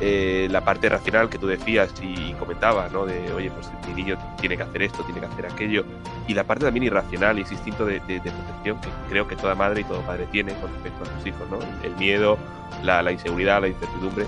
eh, 0.00 0.48
la 0.50 0.62
parte 0.62 0.88
racional 0.90 1.30
que 1.30 1.38
tú 1.38 1.46
decías 1.46 1.92
y 2.02 2.32
comentabas, 2.34 2.92
¿no? 2.92 3.06
De, 3.06 3.32
oye, 3.32 3.50
pues 3.50 3.70
mi 3.86 3.94
niño 3.94 4.18
tiene 4.40 4.56
que 4.56 4.62
hacer 4.62 4.82
esto, 4.82 5.02
tiene 5.04 5.20
que 5.20 5.26
hacer 5.26 5.46
aquello, 5.46 5.84
y 6.28 6.34
la 6.34 6.44
parte 6.44 6.64
también 6.64 6.84
irracional 6.84 7.38
y 7.38 7.42
ese 7.42 7.54
instinto 7.54 7.86
de, 7.86 8.00
de- 8.00 8.20
de 8.20 8.30
protección 8.30 8.78
que 8.80 8.90
creo 9.08 9.26
que 9.26 9.36
toda 9.36 9.54
madre 9.54 9.80
y 9.80 9.84
todo 9.84 10.04
padre 10.04 10.26
tiene 10.26 10.52
con 10.54 10.70
respecto 10.72 11.04
a 11.04 11.06
sus 11.06 11.26
hijos, 11.26 11.48
¿no? 11.50 11.58
El 11.82 11.96
miedo, 11.96 12.38
la, 12.82 13.02
la 13.02 13.12
inseguridad, 13.12 13.60
la 13.62 13.68
incertidumbre, 13.68 14.26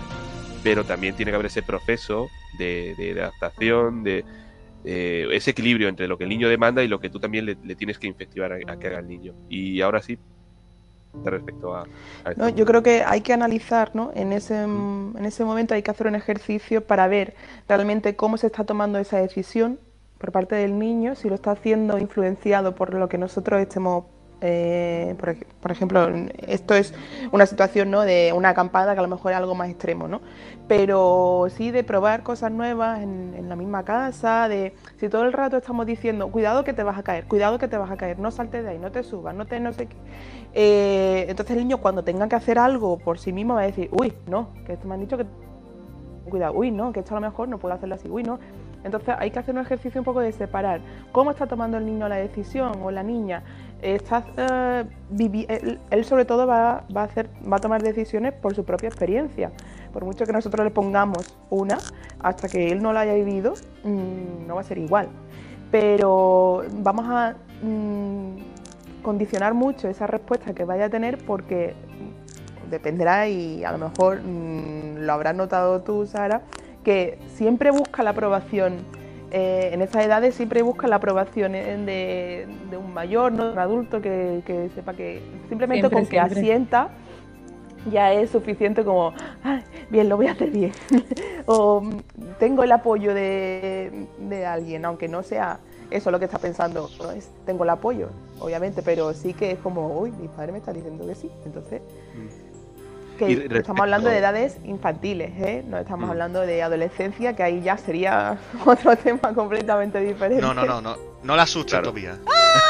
pero 0.62 0.84
también 0.86 1.14
tiene 1.14 1.30
que 1.32 1.34
haber 1.36 1.46
ese 1.46 1.62
proceso 1.62 2.32
de, 2.50 2.94
de- 2.96 3.20
adaptación, 3.20 4.02
de 4.04 4.24
eh, 4.84 5.28
ese 5.32 5.50
equilibrio 5.50 5.88
entre 5.88 6.08
lo 6.08 6.16
que 6.16 6.24
el 6.24 6.30
niño 6.30 6.48
demanda 6.48 6.82
y 6.82 6.88
lo 6.88 6.98
que 7.00 7.10
tú 7.10 7.20
también 7.20 7.44
le, 7.46 7.56
le 7.62 7.76
tienes 7.76 7.98
que 7.98 8.06
incentivar 8.06 8.52
a, 8.52 8.56
a 8.72 8.78
que 8.78 8.86
haga 8.86 9.00
el 9.00 9.08
niño. 9.08 9.34
Y 9.48 9.80
ahora 9.82 10.00
sí, 10.02 10.18
respecto 11.24 11.74
a, 11.74 11.82
a. 12.24 12.34
No, 12.36 12.48
yo 12.48 12.64
creo 12.64 12.82
que 12.82 13.02
hay 13.04 13.20
que 13.20 13.32
analizar, 13.32 13.94
¿no? 13.94 14.10
En 14.14 14.32
ese, 14.32 14.62
en 14.62 15.24
ese 15.24 15.44
momento 15.44 15.74
hay 15.74 15.82
que 15.82 15.90
hacer 15.90 16.06
un 16.06 16.14
ejercicio 16.14 16.86
para 16.86 17.06
ver 17.08 17.34
realmente 17.68 18.16
cómo 18.16 18.36
se 18.36 18.46
está 18.46 18.64
tomando 18.64 18.98
esa 18.98 19.18
decisión 19.18 19.78
por 20.18 20.32
parte 20.32 20.56
del 20.56 20.78
niño, 20.78 21.14
si 21.14 21.28
lo 21.28 21.36
está 21.36 21.52
haciendo 21.52 21.98
influenciado 21.98 22.74
por 22.74 22.92
lo 22.94 23.08
que 23.08 23.18
nosotros 23.18 23.60
estemos 23.60 24.04
eh, 24.40 25.14
por, 25.18 25.30
ej- 25.30 25.46
por 25.60 25.72
ejemplo, 25.72 26.08
esto 26.46 26.74
es 26.74 26.94
una 27.32 27.46
situación 27.46 27.90
¿no? 27.90 28.02
de 28.02 28.32
una 28.34 28.50
acampada 28.50 28.94
que 28.94 29.00
a 29.00 29.02
lo 29.02 29.08
mejor 29.08 29.32
es 29.32 29.38
algo 29.38 29.54
más 29.54 29.68
extremo, 29.70 30.08
¿no? 30.08 30.20
Pero 30.68 31.46
sí 31.56 31.70
de 31.70 31.82
probar 31.82 32.22
cosas 32.22 32.52
nuevas 32.52 33.00
en, 33.02 33.34
en 33.36 33.48
la 33.48 33.56
misma 33.56 33.84
casa, 33.84 34.48
de 34.48 34.74
si 34.98 35.08
todo 35.08 35.24
el 35.24 35.32
rato 35.32 35.56
estamos 35.56 35.86
diciendo, 35.86 36.28
cuidado 36.30 36.62
que 36.64 36.72
te 36.72 36.82
vas 36.82 36.98
a 36.98 37.02
caer, 37.02 37.24
cuidado 37.26 37.58
que 37.58 37.68
te 37.68 37.78
vas 37.78 37.90
a 37.90 37.96
caer, 37.96 38.18
no 38.18 38.30
saltes 38.30 38.62
de 38.64 38.70
ahí, 38.70 38.78
no 38.78 38.92
te 38.92 39.02
subas, 39.02 39.34
no 39.34 39.46
te 39.46 39.58
no 39.60 39.72
sé 39.72 39.86
qué. 39.86 39.96
Eh, 40.54 41.26
entonces 41.28 41.56
el 41.56 41.62
niño 41.62 41.78
cuando 41.78 42.04
tenga 42.04 42.28
que 42.28 42.36
hacer 42.36 42.58
algo 42.58 42.98
por 42.98 43.18
sí 43.18 43.32
mismo 43.32 43.54
va 43.54 43.62
a 43.62 43.66
decir, 43.66 43.88
uy, 43.92 44.12
no, 44.26 44.48
que 44.66 44.74
esto 44.74 44.86
me 44.86 44.94
han 44.94 45.00
dicho 45.00 45.16
que 45.16 45.26
cuidado, 46.28 46.54
uy, 46.54 46.70
no, 46.70 46.92
que 46.92 47.00
esto 47.00 47.16
a 47.16 47.20
lo 47.20 47.26
mejor 47.28 47.48
no 47.48 47.58
puedo 47.58 47.74
hacerlo 47.74 47.94
así, 47.94 48.08
uy, 48.08 48.22
no. 48.22 48.38
Entonces 48.84 49.14
hay 49.18 49.30
que 49.30 49.38
hacer 49.40 49.54
un 49.54 49.60
ejercicio 49.62 50.00
un 50.00 50.04
poco 50.04 50.20
de 50.20 50.30
separar 50.32 50.80
cómo 51.10 51.30
está 51.30 51.46
tomando 51.46 51.78
el 51.78 51.86
niño 51.86 52.08
la 52.08 52.16
decisión 52.16 52.72
o 52.82 52.90
la 52.90 53.02
niña. 53.02 53.42
Eh, 53.80 54.00
él, 55.90 56.04
sobre 56.04 56.24
todo 56.24 56.46
va, 56.46 56.84
va 56.94 57.02
a 57.02 57.04
hacer, 57.04 57.30
va 57.50 57.56
a 57.56 57.60
tomar 57.60 57.82
decisiones 57.82 58.32
por 58.32 58.54
su 58.54 58.64
propia 58.64 58.88
experiencia. 58.88 59.52
Por 59.92 60.04
mucho 60.04 60.24
que 60.26 60.32
nosotros 60.32 60.64
le 60.64 60.70
pongamos 60.70 61.36
una, 61.50 61.78
hasta 62.20 62.48
que 62.48 62.70
él 62.72 62.82
no 62.82 62.92
la 62.92 63.00
haya 63.00 63.14
vivido, 63.14 63.54
mm, 63.84 64.46
no 64.46 64.56
va 64.56 64.60
a 64.60 64.64
ser 64.64 64.78
igual. 64.78 65.08
Pero 65.70 66.64
vamos 66.72 67.06
a 67.08 67.36
mm, 67.62 69.02
condicionar 69.02 69.54
mucho 69.54 69.88
esa 69.88 70.06
respuesta 70.06 70.54
que 70.54 70.64
vaya 70.64 70.86
a 70.86 70.88
tener 70.90 71.18
porque 71.18 71.74
dependerá 72.70 73.28
y 73.28 73.64
a 73.64 73.72
lo 73.72 73.78
mejor 73.78 74.20
mm, 74.22 74.98
lo 74.98 75.12
habrás 75.12 75.34
notado 75.34 75.80
tú, 75.82 76.06
Sara, 76.06 76.42
que 76.84 77.18
siempre 77.34 77.70
busca 77.70 78.02
la 78.02 78.10
aprobación, 78.10 78.84
eh, 79.30 79.70
en 79.72 79.82
esas 79.82 80.04
edades 80.04 80.34
siempre 80.34 80.62
busca 80.62 80.86
la 80.88 80.96
aprobación 80.96 81.54
eh, 81.54 81.76
de, 81.76 82.46
de 82.70 82.76
un 82.76 82.92
mayor, 82.94 83.32
¿no? 83.32 83.46
de 83.46 83.52
un 83.52 83.58
adulto 83.58 84.00
que, 84.00 84.42
que 84.46 84.70
sepa 84.74 84.94
que 84.94 85.22
simplemente 85.48 85.80
Siempre, 85.88 85.90
con 85.96 86.04
que 86.04 86.10
siempre. 86.16 86.38
asienta 86.40 86.88
ya 87.92 88.12
es 88.12 88.30
suficiente 88.30 88.84
como, 88.84 89.12
"Ay, 89.44 89.62
bien, 89.90 90.08
lo 90.08 90.16
voy 90.16 90.26
a 90.26 90.32
hacer 90.32 90.50
bien. 90.50 90.72
o 91.46 91.80
"Mm, 91.80 91.90
tengo 92.38 92.62
el 92.64 92.72
apoyo 92.72 93.14
de, 93.14 94.06
de 94.18 94.46
alguien, 94.46 94.84
aunque 94.84 95.08
no 95.08 95.22
sea 95.22 95.60
eso 95.90 96.10
lo 96.10 96.18
que 96.18 96.26
está 96.26 96.38
pensando, 96.38 96.90
no 97.02 97.10
es, 97.12 97.30
tengo 97.46 97.64
el 97.64 97.70
apoyo, 97.70 98.08
obviamente, 98.40 98.82
pero 98.82 99.14
sí 99.14 99.32
que 99.32 99.52
es 99.52 99.58
como, 99.58 99.98
uy, 99.98 100.10
mi 100.20 100.28
padre 100.28 100.52
me 100.52 100.58
está 100.58 100.72
diciendo 100.72 101.06
que 101.06 101.14
sí. 101.14 101.30
Entonces, 101.46 101.80
que 103.18 103.48
estamos 103.58 103.80
hablando 103.82 104.08
de 104.08 104.16
edades 104.18 104.56
infantiles, 104.64 105.32
¿eh? 105.38 105.64
No 105.68 105.78
estamos 105.78 106.06
Mm. 106.08 106.10
hablando 106.12 106.40
de 106.40 106.62
adolescencia, 106.62 107.34
que 107.36 107.42
ahí 107.42 107.60
ya 107.62 107.76
sería 107.76 108.38
otro 108.64 108.96
tema 108.96 109.34
completamente 109.34 110.00
diferente. 110.00 110.40
No, 110.42 110.54
no, 110.54 110.64
no, 110.64 110.80
no. 110.80 110.96
No 111.22 111.34
la 111.36 111.42
asustes, 111.42 111.72
Claro. 111.72 111.90
Tobías. 111.90 112.16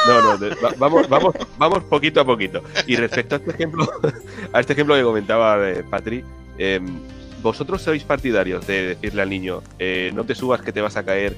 No, 0.07 0.21
no, 0.21 0.37
de- 0.37 0.49
va- 0.55 0.73
vamos, 0.77 1.07
vamos, 1.07 1.35
vamos 1.57 1.83
poquito 1.83 2.19
a 2.21 2.25
poquito. 2.25 2.61
Y 2.87 2.95
respecto 2.95 3.35
a 3.35 3.37
este 3.37 3.51
ejemplo, 3.51 3.87
a 4.53 4.59
este 4.59 4.73
ejemplo 4.73 4.95
que 4.95 5.03
comentaba 5.03 5.69
eh, 5.69 5.83
Patri, 5.87 6.23
eh, 6.57 6.81
vosotros 7.43 7.81
sois 7.81 8.03
partidarios 8.03 8.65
de 8.67 8.87
decirle 8.95 9.21
al 9.21 9.29
niño, 9.29 9.61
eh, 9.77 10.11
no 10.15 10.23
te 10.25 10.33
subas 10.35 10.61
que 10.61 10.73
te 10.73 10.81
vas 10.81 10.97
a 10.97 11.03
caer 11.03 11.35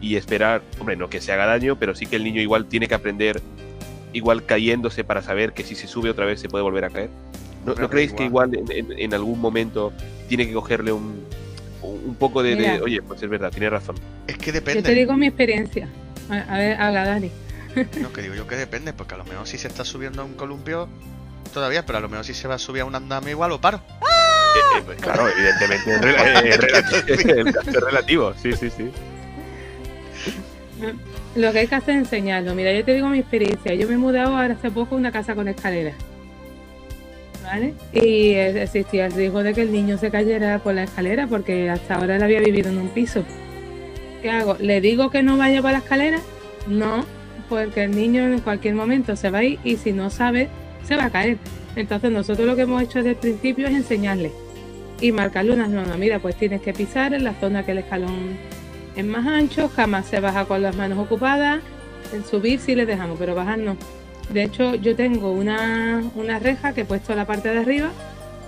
y 0.00 0.16
esperar, 0.16 0.62
hombre, 0.78 0.96
no 0.96 1.08
que 1.10 1.20
se 1.20 1.32
haga 1.32 1.46
daño, 1.46 1.76
pero 1.76 1.94
sí 1.94 2.06
que 2.06 2.16
el 2.16 2.24
niño 2.24 2.40
igual 2.40 2.66
tiene 2.66 2.86
que 2.88 2.94
aprender, 2.94 3.40
igual 4.12 4.44
cayéndose 4.46 5.04
para 5.04 5.20
saber 5.20 5.52
que 5.52 5.64
si 5.64 5.74
se 5.74 5.86
sube 5.88 6.10
otra 6.10 6.24
vez 6.26 6.40
se 6.40 6.48
puede 6.48 6.62
volver 6.62 6.84
a 6.84 6.90
caer. 6.90 7.10
¿No, 7.64 7.74
Creo 7.74 7.82
¿no 7.84 7.88
que 7.88 7.92
creéis 7.92 8.12
que 8.12 8.24
igual. 8.24 8.54
igual 8.54 8.70
en, 8.76 8.92
en- 8.92 8.98
en 8.98 9.14
algún 9.14 9.40
momento 9.40 9.92
tiene 10.28 10.46
que 10.46 10.52
cogerle 10.52 10.92
un, 10.92 11.24
un 11.82 12.14
poco 12.16 12.42
de, 12.42 12.80
oye, 12.82 13.02
pues 13.02 13.22
es 13.22 13.28
verdad, 13.30 13.50
tiene 13.50 13.70
razón? 13.70 13.96
Es 14.26 14.36
que 14.38 14.46
Yo 14.46 14.52
te 14.52 14.60
depende. 14.60 14.94
digo 14.94 15.14
mi 15.16 15.26
experiencia. 15.26 15.88
A, 16.28 16.54
a 16.54 16.58
ver, 16.58 16.80
habla 16.80 17.04
Dani. 17.04 17.30
No, 18.00 18.12
que 18.12 18.22
digo 18.22 18.34
yo 18.34 18.46
que 18.46 18.56
depende, 18.56 18.92
porque 18.92 19.14
a 19.14 19.18
lo 19.18 19.24
mejor 19.24 19.46
si 19.46 19.58
se 19.58 19.68
está 19.68 19.84
subiendo 19.84 20.22
a 20.22 20.24
un 20.24 20.34
columpio 20.34 20.88
todavía, 21.54 21.86
pero 21.86 21.98
a 21.98 22.00
lo 22.00 22.08
mejor 22.08 22.24
si 22.24 22.34
se 22.34 22.46
va 22.48 22.54
a 22.56 22.58
subir 22.58 22.82
a 22.82 22.84
un 22.84 22.94
andamio 22.94 23.30
igual 23.30 23.50
lo 23.50 23.60
paro. 23.60 23.78
Eh, 23.78 24.78
eh, 24.78 24.82
pues 24.84 24.98
claro, 25.00 25.26
evidentemente 25.28 25.94
es, 25.94 26.54
es 26.54 26.58
relativo, 26.60 27.80
relativo, 27.86 28.34
sí, 28.42 28.52
sí, 28.54 28.68
sí. 28.70 28.90
Lo 31.36 31.52
que 31.52 31.60
hay 31.60 31.66
que 31.66 31.74
hacer 31.74 31.94
es 31.94 32.00
enseñarlo. 32.02 32.54
Mira, 32.54 32.72
yo 32.72 32.84
te 32.84 32.92
digo 32.94 33.08
mi 33.08 33.20
experiencia. 33.20 33.74
Yo 33.74 33.88
me 33.88 33.94
he 33.94 33.98
mudado 33.98 34.36
ahora 34.36 34.54
hace 34.54 34.70
poco 34.70 34.94
a 34.94 34.98
una 34.98 35.12
casa 35.12 35.34
con 35.34 35.48
escaleras. 35.48 35.94
¿Vale? 37.42 37.74
Y 37.92 38.34
existía 38.34 39.06
el 39.06 39.12
riesgo 39.12 39.42
de 39.42 39.52
que 39.52 39.62
el 39.62 39.72
niño 39.72 39.98
se 39.98 40.10
cayera 40.10 40.58
por 40.60 40.74
la 40.74 40.84
escalera 40.84 41.26
porque 41.26 41.68
hasta 41.68 41.96
ahora 41.96 42.16
él 42.16 42.22
había 42.22 42.40
vivido 42.40 42.70
en 42.70 42.78
un 42.78 42.88
piso. 42.88 43.24
¿Qué 44.22 44.30
hago? 44.30 44.56
¿Le 44.60 44.80
digo 44.80 45.10
que 45.10 45.22
no 45.22 45.36
vaya 45.36 45.60
por 45.60 45.72
la 45.72 45.78
escalera? 45.78 46.20
No, 46.68 47.04
porque 47.48 47.84
el 47.84 47.90
niño 47.90 48.22
en 48.22 48.40
cualquier 48.40 48.74
momento 48.74 49.16
se 49.16 49.30
va 49.30 49.38
a 49.38 49.44
ir 49.44 49.58
y 49.64 49.76
si 49.76 49.92
no 49.92 50.10
sabe, 50.10 50.48
se 50.84 50.96
va 50.96 51.06
a 51.06 51.10
caer. 51.10 51.38
Entonces 51.74 52.10
nosotros 52.10 52.46
lo 52.46 52.54
que 52.54 52.62
hemos 52.62 52.82
hecho 52.82 52.98
desde 52.98 53.10
el 53.10 53.16
principio 53.16 53.66
es 53.66 53.74
enseñarle 53.74 54.30
y 55.00 55.10
marcarle 55.10 55.52
unas 55.52 55.68
normas. 55.68 55.98
Mira, 55.98 56.20
pues 56.20 56.36
tienes 56.36 56.62
que 56.62 56.72
pisar 56.72 57.12
en 57.14 57.24
la 57.24 57.34
zona 57.34 57.64
que 57.64 57.72
el 57.72 57.78
escalón 57.78 58.36
es 58.94 59.04
más 59.04 59.26
ancho, 59.26 59.68
jamás 59.68 60.06
se 60.06 60.20
baja 60.20 60.44
con 60.44 60.62
las 60.62 60.76
manos 60.76 60.98
ocupadas. 60.98 61.60
En 62.12 62.24
subir 62.24 62.60
sí 62.60 62.74
le 62.74 62.86
dejamos, 62.86 63.18
pero 63.18 63.34
bajar 63.34 63.58
no. 63.58 63.76
De 64.32 64.42
hecho, 64.42 64.74
yo 64.76 64.96
tengo 64.96 65.30
una, 65.30 66.02
una 66.14 66.38
reja 66.38 66.72
que 66.72 66.82
he 66.82 66.84
puesto 66.84 67.12
en 67.12 67.18
la 67.18 67.26
parte 67.26 67.50
de 67.50 67.58
arriba, 67.58 67.90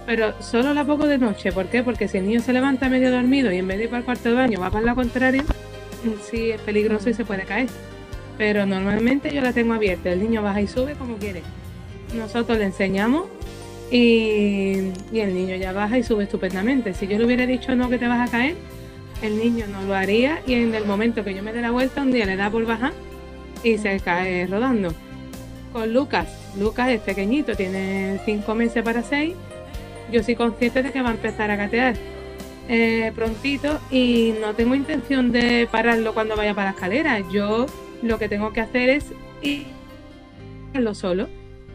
pero 0.06 0.34
solo 0.42 0.72
la 0.72 0.84
pongo 0.84 1.06
de 1.06 1.18
noche. 1.18 1.52
¿Por 1.52 1.66
qué? 1.66 1.82
Porque 1.82 2.08
si 2.08 2.18
el 2.18 2.26
niño 2.26 2.40
se 2.40 2.52
levanta 2.52 2.88
medio 2.88 3.10
dormido 3.10 3.52
y 3.52 3.58
en 3.58 3.68
vez 3.68 3.78
de 3.78 3.84
ir 3.84 3.90
para 3.90 3.98
el 4.00 4.04
cuarto 4.04 4.30
de 4.30 4.34
baño 4.34 4.60
va 4.60 4.70
para 4.70 4.86
la 4.86 4.94
contraria, 4.94 5.42
mm, 5.42 6.20
sí 6.22 6.50
es 6.50 6.60
peligroso 6.62 7.10
y 7.10 7.14
se 7.14 7.24
puede 7.24 7.42
caer. 7.42 7.68
Pero 8.38 8.64
normalmente 8.66 9.32
yo 9.32 9.42
la 9.42 9.52
tengo 9.52 9.74
abierta. 9.74 10.10
El 10.10 10.20
niño 10.20 10.42
baja 10.42 10.60
y 10.60 10.66
sube 10.66 10.94
como 10.94 11.16
quiere. 11.16 11.42
Nosotros 12.16 12.58
le 12.58 12.64
enseñamos 12.64 13.26
y, 13.90 14.90
y 15.12 15.20
el 15.20 15.34
niño 15.34 15.56
ya 15.56 15.72
baja 15.72 15.98
y 15.98 16.02
sube 16.02 16.24
estupendamente. 16.24 16.94
Si 16.94 17.06
yo 17.06 17.18
le 17.18 17.26
hubiera 17.26 17.46
dicho 17.46 17.76
no 17.76 17.90
que 17.90 17.98
te 17.98 18.08
vas 18.08 18.26
a 18.26 18.30
caer, 18.30 18.56
el 19.22 19.38
niño 19.38 19.66
no 19.66 19.82
lo 19.82 19.94
haría 19.94 20.42
y 20.46 20.54
en 20.54 20.74
el 20.74 20.86
momento 20.86 21.24
que 21.24 21.34
yo 21.34 21.42
me 21.42 21.52
dé 21.52 21.60
la 21.60 21.70
vuelta 21.70 22.02
un 22.02 22.10
día 22.10 22.26
le 22.26 22.36
da 22.36 22.50
por 22.50 22.64
bajar 22.66 22.92
y 23.62 23.78
se 23.78 24.00
cae 24.00 24.46
rodando. 24.46 24.94
Con 25.74 25.92
Lucas, 25.92 26.28
Lucas 26.56 26.88
es 26.90 27.00
pequeñito, 27.00 27.56
tiene 27.56 28.20
cinco 28.24 28.54
meses 28.54 28.84
para 28.84 29.02
seis. 29.02 29.34
Yo 30.12 30.22
soy 30.22 30.36
consciente 30.36 30.84
de 30.84 30.92
que 30.92 31.02
va 31.02 31.08
a 31.08 31.14
empezar 31.14 31.50
a 31.50 31.56
gatear 31.56 31.96
eh, 32.68 33.10
prontito 33.12 33.80
y 33.90 34.34
no 34.40 34.54
tengo 34.54 34.76
intención 34.76 35.32
de 35.32 35.68
pararlo 35.68 36.14
cuando 36.14 36.36
vaya 36.36 36.54
para 36.54 36.70
la 36.70 36.76
escalera. 36.76 37.18
Yo 37.28 37.66
lo 38.04 38.20
que 38.20 38.28
tengo 38.28 38.52
que 38.52 38.60
hacer 38.60 38.88
es 38.88 39.06
irlo 39.42 40.94
solo. 40.94 41.28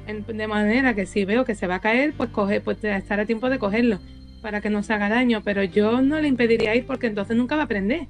De 0.08 0.48
manera 0.48 0.94
que 0.94 1.06
si 1.06 1.25
veo 1.25 1.44
que 1.44 1.53
se 1.53 1.68
va 1.68 1.75
a 1.75 1.82
caer, 1.82 2.13
pues 2.15 2.29
coge, 2.29 2.62
pues 2.62 2.82
estar 2.82 3.20
a 3.20 3.25
tiempo 3.25 3.50
de 3.50 3.60
cogerlo 3.60 4.00
para 4.41 4.62
que 4.62 4.70
no 4.70 4.82
se 4.82 4.94
haga 4.94 5.10
daño, 5.10 5.41
pero 5.44 5.62
yo 5.62 6.01
no 6.01 6.22
le 6.22 6.29
impediría 6.29 6.74
ir 6.74 6.86
porque 6.86 7.08
entonces 7.08 7.36
nunca 7.36 7.58
va 7.58 7.63
a 7.63 7.65
aprender. 7.65 8.08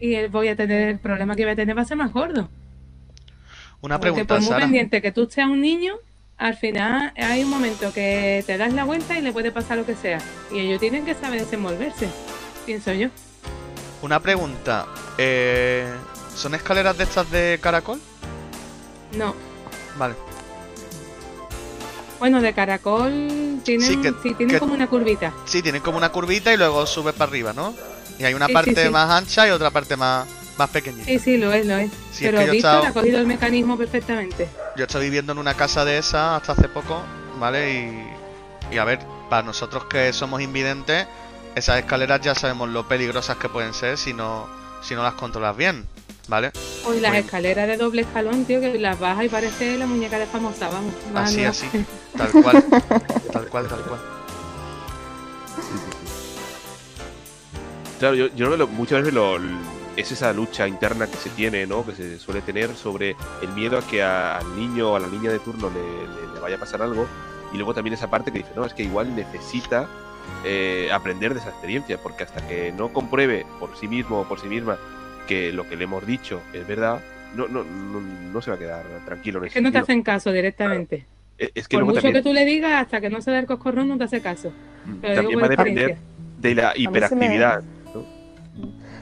Y 0.00 0.14
él 0.14 0.30
voy 0.30 0.48
a 0.48 0.56
tener 0.56 0.88
el 0.88 0.98
problema 0.98 1.36
que 1.36 1.42
voy 1.42 1.52
a 1.52 1.56
tener 1.56 1.76
va 1.76 1.82
a 1.82 1.84
ser 1.84 1.98
más 1.98 2.14
gordo. 2.14 2.48
Una 3.86 3.98
Porque 4.00 4.10
pregunta, 4.12 4.34
por 4.34 4.40
muy 4.40 4.48
Sara. 4.48 4.60
pendiente 4.62 5.00
que 5.00 5.12
tú 5.12 5.28
seas 5.30 5.48
un 5.48 5.60
niño, 5.60 5.94
al 6.38 6.56
final 6.56 7.12
hay 7.16 7.44
un 7.44 7.50
momento 7.50 7.92
que 7.92 8.42
te 8.44 8.58
das 8.58 8.72
la 8.72 8.82
vuelta 8.82 9.16
y 9.16 9.22
le 9.22 9.30
puede 9.32 9.52
pasar 9.52 9.78
lo 9.78 9.86
que 9.86 9.94
sea. 9.94 10.18
Y 10.52 10.58
ellos 10.58 10.80
tienen 10.80 11.04
que 11.04 11.14
saber 11.14 11.40
desenvolverse, 11.40 12.08
pienso 12.66 12.92
yo. 12.92 13.08
Una 14.02 14.18
pregunta. 14.18 14.86
Eh, 15.18 15.86
¿Son 16.34 16.54
escaleras 16.56 16.98
de 16.98 17.04
estas 17.04 17.30
de 17.30 17.60
caracol? 17.62 18.00
No. 19.16 19.34
Vale. 19.96 20.14
Bueno, 22.18 22.42
de 22.42 22.52
caracol 22.54 23.60
tienen, 23.62 23.86
Sí, 23.86 23.94
sí, 23.94 24.00
que- 24.02 24.12
tienen 24.34 24.48
que- 24.48 24.58
como 24.58 24.74
una 24.74 24.88
curvita. 24.88 25.32
Sí, 25.44 25.62
tienen 25.62 25.80
como 25.80 25.96
una 25.98 26.10
curvita 26.10 26.52
y 26.52 26.56
luego 26.56 26.86
sube 26.86 27.12
para 27.12 27.28
arriba, 27.30 27.52
¿no? 27.52 27.72
Y 28.18 28.24
hay 28.24 28.34
una 28.34 28.46
Sí, 28.46 28.50
sí, 28.50 28.54
parte 28.54 28.82
sí. 28.84 28.90
más 28.90 29.10
ancha 29.10 29.46
y 29.46 29.50
otra 29.52 29.70
parte 29.70 29.96
más, 29.96 30.26
más 30.58 30.70
pequeñita. 30.70 31.04
Sí, 31.04 31.18
sí, 31.18 31.36
lo 31.36 31.52
es, 31.52 31.66
lo 31.66 31.76
es. 31.76 31.90
Es 31.92 32.18
Pero 32.20 32.38
que 32.38 32.46
yo 32.46 32.52
he 32.52 32.54
Víctor 32.56 32.70
estado- 32.76 32.86
ha 32.86 32.92
cogido 32.92 33.18
el 33.18 33.26
mecanismo 33.26 33.76
perfectamente. 33.76 34.48
Yo 34.76 34.84
estoy 34.84 35.04
viviendo 35.04 35.32
en 35.32 35.38
una 35.38 35.54
casa 35.54 35.84
de 35.84 35.98
esas 35.98 36.40
hasta 36.40 36.52
hace 36.52 36.68
poco, 36.68 37.02
¿vale? 37.38 37.72
Y, 38.70 38.74
y 38.74 38.78
a 38.78 38.84
ver, 38.84 39.00
para 39.28 39.42
nosotros 39.42 39.84
que 39.84 40.12
somos 40.12 40.40
invidentes, 40.40 41.06
esas 41.54 41.78
escaleras 41.78 42.20
ya 42.20 42.34
sabemos 42.34 42.68
lo 42.70 42.86
peligrosas 42.88 43.36
que 43.36 43.48
pueden 43.48 43.74
ser 43.74 43.96
si 43.98 44.12
no, 44.14 44.46
si 44.82 44.94
no 44.94 45.02
las 45.02 45.14
controlas 45.14 45.56
bien, 45.56 45.86
¿vale? 46.28 46.52
Hoy 46.84 47.00
las 47.00 47.10
Bueno. 47.12 47.24
escaleras 47.26 47.66
de 47.68 47.76
doble 47.76 48.02
escalón, 48.02 48.44
tío, 48.44 48.60
que 48.60 48.78
las 48.78 48.98
baja 48.98 49.24
y 49.24 49.28
parece 49.28 49.76
la 49.78 49.86
muñeca 49.86 50.18
de 50.18 50.26
famosa, 50.26 50.68
vamos. 50.68 50.94
Así, 51.14 51.42
no. 51.42 51.48
así, 51.50 51.66
tal 52.16 52.30
cual, 52.42 52.64
tal 53.32 53.46
cual, 53.48 53.68
tal 53.68 53.80
cual. 53.82 54.00
Claro, 57.98 58.14
yo, 58.14 58.26
yo 58.34 58.56
lo- 58.56 58.66
muchas 58.68 58.98
veces 58.98 59.14
lo, 59.14 59.38
es 59.96 60.12
esa 60.12 60.32
lucha 60.32 60.68
interna 60.68 61.06
que 61.06 61.16
se 61.16 61.30
tiene, 61.30 61.66
¿no? 61.66 61.84
Que 61.84 61.92
se 61.94 62.18
suele 62.18 62.42
tener 62.42 62.74
sobre 62.76 63.16
el 63.42 63.48
miedo 63.54 63.78
a 63.78 63.82
que 63.86 64.02
a- 64.02 64.38
al 64.38 64.56
niño 64.56 64.92
o 64.92 64.96
a 64.96 65.00
la 65.00 65.06
niña 65.08 65.30
de 65.30 65.38
turno 65.38 65.70
le, 65.70 65.82
le- 65.82 66.34
le 66.34 66.40
vaya 66.40 66.56
a 66.56 66.60
pasar 66.60 66.82
algo. 66.82 67.06
Y 67.52 67.56
luego 67.56 67.72
también 67.74 67.94
esa 67.94 68.10
parte 68.10 68.30
que 68.32 68.38
dice, 68.38 68.50
no, 68.56 68.64
es 68.64 68.74
que 68.74 68.82
igual 68.82 69.14
necesita 69.16 69.88
eh, 70.44 70.90
aprender 70.92 71.32
de 71.32 71.40
esa 71.40 71.50
experiencia, 71.50 71.98
porque 71.98 72.24
hasta 72.24 72.46
que 72.46 72.72
no 72.72 72.92
compruebe 72.92 73.46
por 73.60 73.76
sí 73.76 73.86
mismo 73.88 74.20
o 74.20 74.24
por 74.28 74.40
sí 74.40 74.48
misma 74.48 74.76
que 75.28 75.52
lo 75.52 75.68
que 75.68 75.76
le 75.76 75.84
hemos 75.84 76.04
dicho 76.06 76.40
es 76.52 76.66
verdad, 76.66 77.00
no, 77.34 77.46
no, 77.48 77.64
no, 77.64 78.00
no 78.00 78.42
se 78.42 78.50
va 78.50 78.56
a 78.56 78.58
quedar 78.58 78.84
tranquilo. 79.06 79.38
En 79.38 79.46
Es 79.46 79.52
que 79.54 79.60
no 79.60 79.72
te 79.72 79.78
hacen 79.78 80.02
caso 80.02 80.32
directamente. 80.32 81.06
Es 81.38 81.68
que 81.68 81.76
Por 81.76 81.84
mucho 81.84 81.96
también 81.96 82.14
que 82.14 82.22
tú 82.28 82.32
le 82.34 82.44
digas, 82.44 82.82
hasta 82.82 83.00
que 83.00 83.08
no 83.10 83.20
se 83.20 83.30
da 83.30 83.38
el 83.38 83.46
coscorrón, 83.46 83.88
no 83.88 83.98
te 83.98 84.04
hace 84.04 84.20
caso. 84.20 84.52
mm, 84.84 85.00
también 85.00 85.26
digo 85.28 85.40
va 85.40 85.46
a 85.46 85.50
depender 85.50 85.96
de 86.38 86.54
la 86.54 86.72
hiperactividad. 86.76 87.62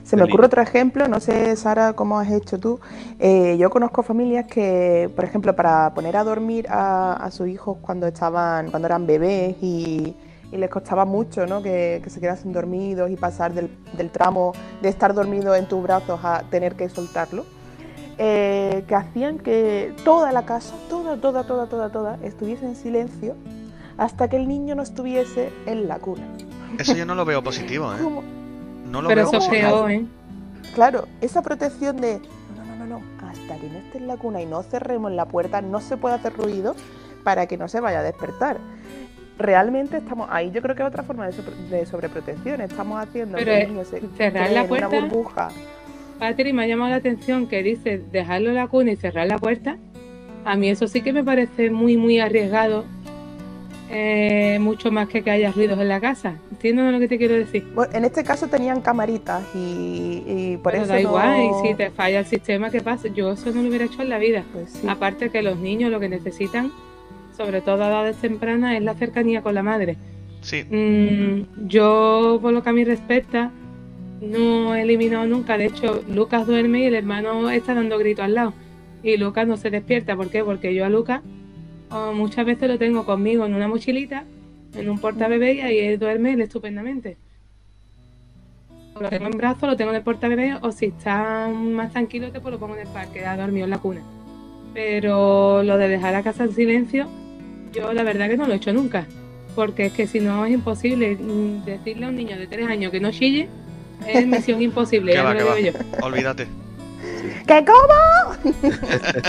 Se 0.05 0.17
me 0.17 0.23
ocurre 0.25 0.47
otro 0.47 0.61
ejemplo, 0.63 1.09
no 1.09 1.19
sé, 1.19 1.57
Sara, 1.57 1.95
cómo 1.95 2.19
has 2.19 2.31
hecho 2.31 2.61
tú. 2.61 2.79
Eh, 3.19 3.57
yo 3.59 3.71
conozco 3.71 4.03
familias 4.03 4.47
que, 4.47 5.11
por 5.17 5.25
ejemplo, 5.25 5.57
para 5.57 5.95
poner 5.95 6.17
a 6.17 6.25
dormir 6.25 6.67
a, 6.69 7.15
a 7.15 7.31
sus 7.31 7.49
hijos 7.49 7.79
cuando 7.81 8.07
estaban, 8.07 8.71
cuando 8.71 8.87
eran 8.87 9.07
bebés 9.07 9.57
y, 9.63 10.15
y 10.53 10.57
les 10.59 10.71
costaba 10.71 11.07
mucho, 11.07 11.47
¿no? 11.47 11.63
Que, 11.63 12.01
que 12.05 12.11
se 12.11 12.21
quedasen 12.21 12.53
dormidos 12.53 13.11
y 13.11 13.17
pasar 13.17 13.55
del, 13.55 13.71
del 13.97 14.11
tramo 14.11 14.53
de 14.83 14.91
estar 14.91 15.15
dormido 15.15 15.55
en 15.55 15.67
tus 15.69 15.83
brazos 15.83 16.21
a 16.23 16.45
tener 16.51 16.77
que 16.77 16.89
soltarlo. 16.91 17.47
eh, 18.19 18.85
que 18.87 18.95
hacían 18.95 19.39
que 19.41 19.97
toda 20.05 20.33
la 20.33 20.45
casa, 20.45 20.79
toda, 20.89 21.21
toda, 21.21 21.47
toda, 21.47 21.69
toda, 21.69 21.91
toda, 21.91 22.19
estuviese 22.23 22.67
en 22.67 22.77
silencio 22.77 23.37
hasta 23.97 24.29
que 24.29 24.37
el 24.37 24.49
niño 24.49 24.75
no 24.77 24.83
estuviese 24.83 25.59
en 25.67 25.89
la 25.89 26.01
cuna. 26.01 26.29
Eso 26.79 26.95
yo 26.97 27.07
no 27.07 27.15
lo 27.15 27.25
veo 27.25 27.43
positivo, 27.43 27.95
¿eh? 27.95 27.99
¿Cómo? 28.03 28.44
No 28.95 29.03
lo 29.03 29.09
Pero 29.09 29.29
veo 29.31 29.41
eso 29.41 29.51
peor, 29.51 29.91
¿eh? 29.91 30.05
Claro, 30.75 31.07
esa 31.21 31.43
protección 31.43 31.97
de 32.01 32.21
no, 32.57 32.65
no, 32.65 32.77
no, 32.77 32.87
no, 32.87 32.99
no, 33.01 33.29
hasta 33.29 33.57
que 33.57 33.69
no 33.69 33.79
esté 33.79 33.99
en 33.99 34.07
la 34.07 34.17
cuna 34.17 34.41
y 34.41 34.47
no 34.47 34.63
cerremos 34.63 35.11
la 35.13 35.27
puerta, 35.27 35.61
no 35.61 35.81
se 35.81 35.97
puede 35.97 36.15
hacer 36.15 36.33
ruido 36.35 36.75
para 37.25 37.47
que 37.47 37.57
no 37.57 37.69
se 37.69 37.81
vaya 37.81 37.99
a 38.01 38.03
despertar. 38.03 38.59
Realmente 39.37 39.97
estamos 39.97 40.29
ahí, 40.31 40.53
yo 40.53 40.63
creo 40.63 40.77
que 40.77 40.83
es 40.83 40.89
otra 40.89 41.03
forma 41.03 41.27
de, 41.27 41.33
sobre- 41.33 41.57
de 41.69 41.87
sobreprotección. 41.87 42.61
Estamos 42.61 43.03
haciendo 43.03 43.37
Pero, 43.37 43.51
que 43.51 43.63
el 43.63 43.69
niño 43.75 43.85
se 43.85 44.01
cerrar 44.17 44.51
la 44.53 44.61
en 44.63 44.71
una 44.71 44.89
puerta- 44.89 44.89
burbuja. 45.01 45.49
Patri, 46.21 46.53
me 46.53 46.63
ha 46.63 46.67
llamado 46.69 46.91
la 46.91 46.97
atención 46.97 47.49
que 47.49 47.63
dice 47.65 47.99
dejarlo 48.13 48.51
en 48.51 48.55
la 48.55 48.69
cuna 48.69 48.93
y 48.93 48.97
cerrar 48.97 49.27
la 49.27 49.39
puerta. 49.39 49.77
A 50.45 50.55
mí 50.57 50.69
eso 50.69 50.87
sí 50.87 51.01
que 51.03 51.13
me 51.13 51.25
parece 51.25 51.71
muy, 51.71 51.97
muy 51.97 52.21
arriesgado. 52.21 52.85
Eh, 53.95 54.59
mucho 54.61 54.91
más 54.91 55.09
que 55.09 55.23
que 55.23 55.31
haya 55.31 55.53
ruidos 55.53 55.79
en 55.79 55.89
la 55.89 56.01
casa. 56.01 56.35
¿Entiendes 56.51 56.93
lo 56.93 56.99
que 56.99 57.09
te 57.09 57.17
quiero 57.19 57.35
decir? 57.35 57.65
Bueno, 57.75 57.93
en 57.95 58.05
este 58.05 58.25
caso 58.25 58.49
tenían 58.49 58.81
camaritas 58.81 59.43
y, 59.55 60.23
y 60.27 60.59
por 60.63 60.73
Pero 60.73 60.85
eso 60.85 60.93
da 60.93 61.01
no- 61.01 61.09
igual, 61.09 61.41
y 61.45 61.69
si 61.69 61.75
te 61.75 61.91
falla 61.91 62.19
el 62.19 62.27
sistema, 62.27 62.71
¿qué 62.71 62.81
pasa? 62.81 63.09
Yo 63.09 63.33
eso 63.33 63.53
no 63.53 63.63
lo 63.63 63.69
hubiera 63.69 63.85
hecho 63.85 64.03
en 64.03 64.09
la 64.09 64.19
vida. 64.19 64.45
Pues 64.53 64.71
sí. 64.71 64.87
Aparte 64.89 65.31
que 65.31 65.43
los 65.43 65.59
niños 65.59 65.91
lo 65.91 66.01
que 66.01 66.09
necesitan, 66.09 66.73
sobre 67.37 67.61
todo 67.61 67.85
a 67.85 67.89
edades 67.89 68.17
tempranas, 68.17 68.77
es 68.77 68.83
la 68.83 68.95
cercanía 68.95 69.43
con 69.43 69.55
la 69.55 69.63
madre. 69.63 69.97
Sí, 70.41 70.65
Mm, 70.71 71.69
yo, 71.69 72.39
por 72.43 72.53
lo 72.53 72.63
que 72.63 72.69
a 72.71 72.73
mí 72.73 72.85
respecta, 72.85 73.51
no 74.21 74.75
he 74.75 74.83
eliminado 74.83 75.25
nunca. 75.27 75.57
De 75.57 75.67
hecho, 75.67 76.03
Lucas 76.09 76.47
duerme 76.47 76.81
y 76.81 76.85
el 76.87 76.95
hermano 76.95 77.49
está 77.51 77.75
dando 77.75 77.97
gritos 77.99 78.25
al 78.25 78.35
lado. 78.35 78.53
Y 79.03 79.17
Lucas 79.17 79.47
no 79.47 79.57
se 79.57 79.71
despierta. 79.71 80.17
¿Por 80.17 80.31
qué? 80.31 80.43
Porque 80.45 80.75
yo 80.75 80.85
a 80.85 80.89
Lucas 80.89 81.21
oh, 81.95 82.13
muchas 82.13 82.45
veces 82.45 82.69
lo 82.69 82.79
tengo 82.79 83.05
conmigo 83.05 83.47
en 83.47 83.55
una 83.55 83.69
mochilita, 83.69 84.25
en 84.75 84.91
un 84.91 84.99
portabebé 84.99 85.55
y 85.55 85.61
ahí 85.61 85.79
él 85.79 85.99
duerme 85.99 86.33
él 86.33 86.41
estupendamente. 86.41 87.17
O 88.95 89.01
Lo 89.01 89.09
tengo 89.09 89.27
en 89.27 89.33
brazos, 89.33 89.69
lo 89.69 89.77
tengo 89.77 89.91
en 89.91 89.97
el 89.97 90.03
portabebé 90.03 90.55
o 90.61 90.71
si 90.73 90.87
está 90.87 91.49
más 91.49 91.93
tranquilo, 91.93 92.31
te 92.31 92.41
pues 92.41 92.53
lo 92.53 92.59
pongo 92.59 92.75
en 92.75 92.83
el 92.87 92.89
parque, 92.89 93.25
ha 93.25 93.37
dormido 93.37 93.65
en 93.65 93.71
la 93.71 93.79
cuna. 93.79 94.03
Pero 94.73 95.63
lo 95.63 95.79
de 95.79 95.89
dejar 95.89 96.13
la 96.13 96.23
casa 96.23 96.45
en 96.45 96.53
silencio, 96.53 97.09
yo 97.73 97.93
la 97.93 98.03
verdad 98.03 98.29
que 98.29 98.37
no 98.37 98.47
lo 98.47 98.53
he 98.53 98.57
hecho 98.57 98.73
nunca. 98.73 99.07
Porque 99.55 99.87
es 99.87 99.93
que 99.93 100.07
si 100.09 100.19
no 100.21 100.45
es 100.47 100.53
imposible 100.53 101.17
mm, 101.17 101.65
decirle 101.65 102.07
a 102.07 102.09
un 102.09 102.17
niño 102.17 102.37
de 102.37 102.49
tres 102.49 102.67
años 102.69 102.91
que 102.91 103.01
no 103.01 103.11
chille, 103.13 103.49
es 104.07 104.27
misión 104.27 104.61
imposible, 104.69 105.13
ya 105.13 105.23
lo 105.23 105.29
va. 105.29 105.35
digo 105.35 105.59
yo. 105.59 105.73
olvídate. 106.05 106.64
¿Qué 107.47 107.63
cómo? 107.65 108.53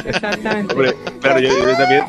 Exactamente. 0.05 0.73
Hombre, 0.73 0.93
claro, 1.21 1.39
yo, 1.39 1.49
yo 1.49 1.75
también 1.77 2.03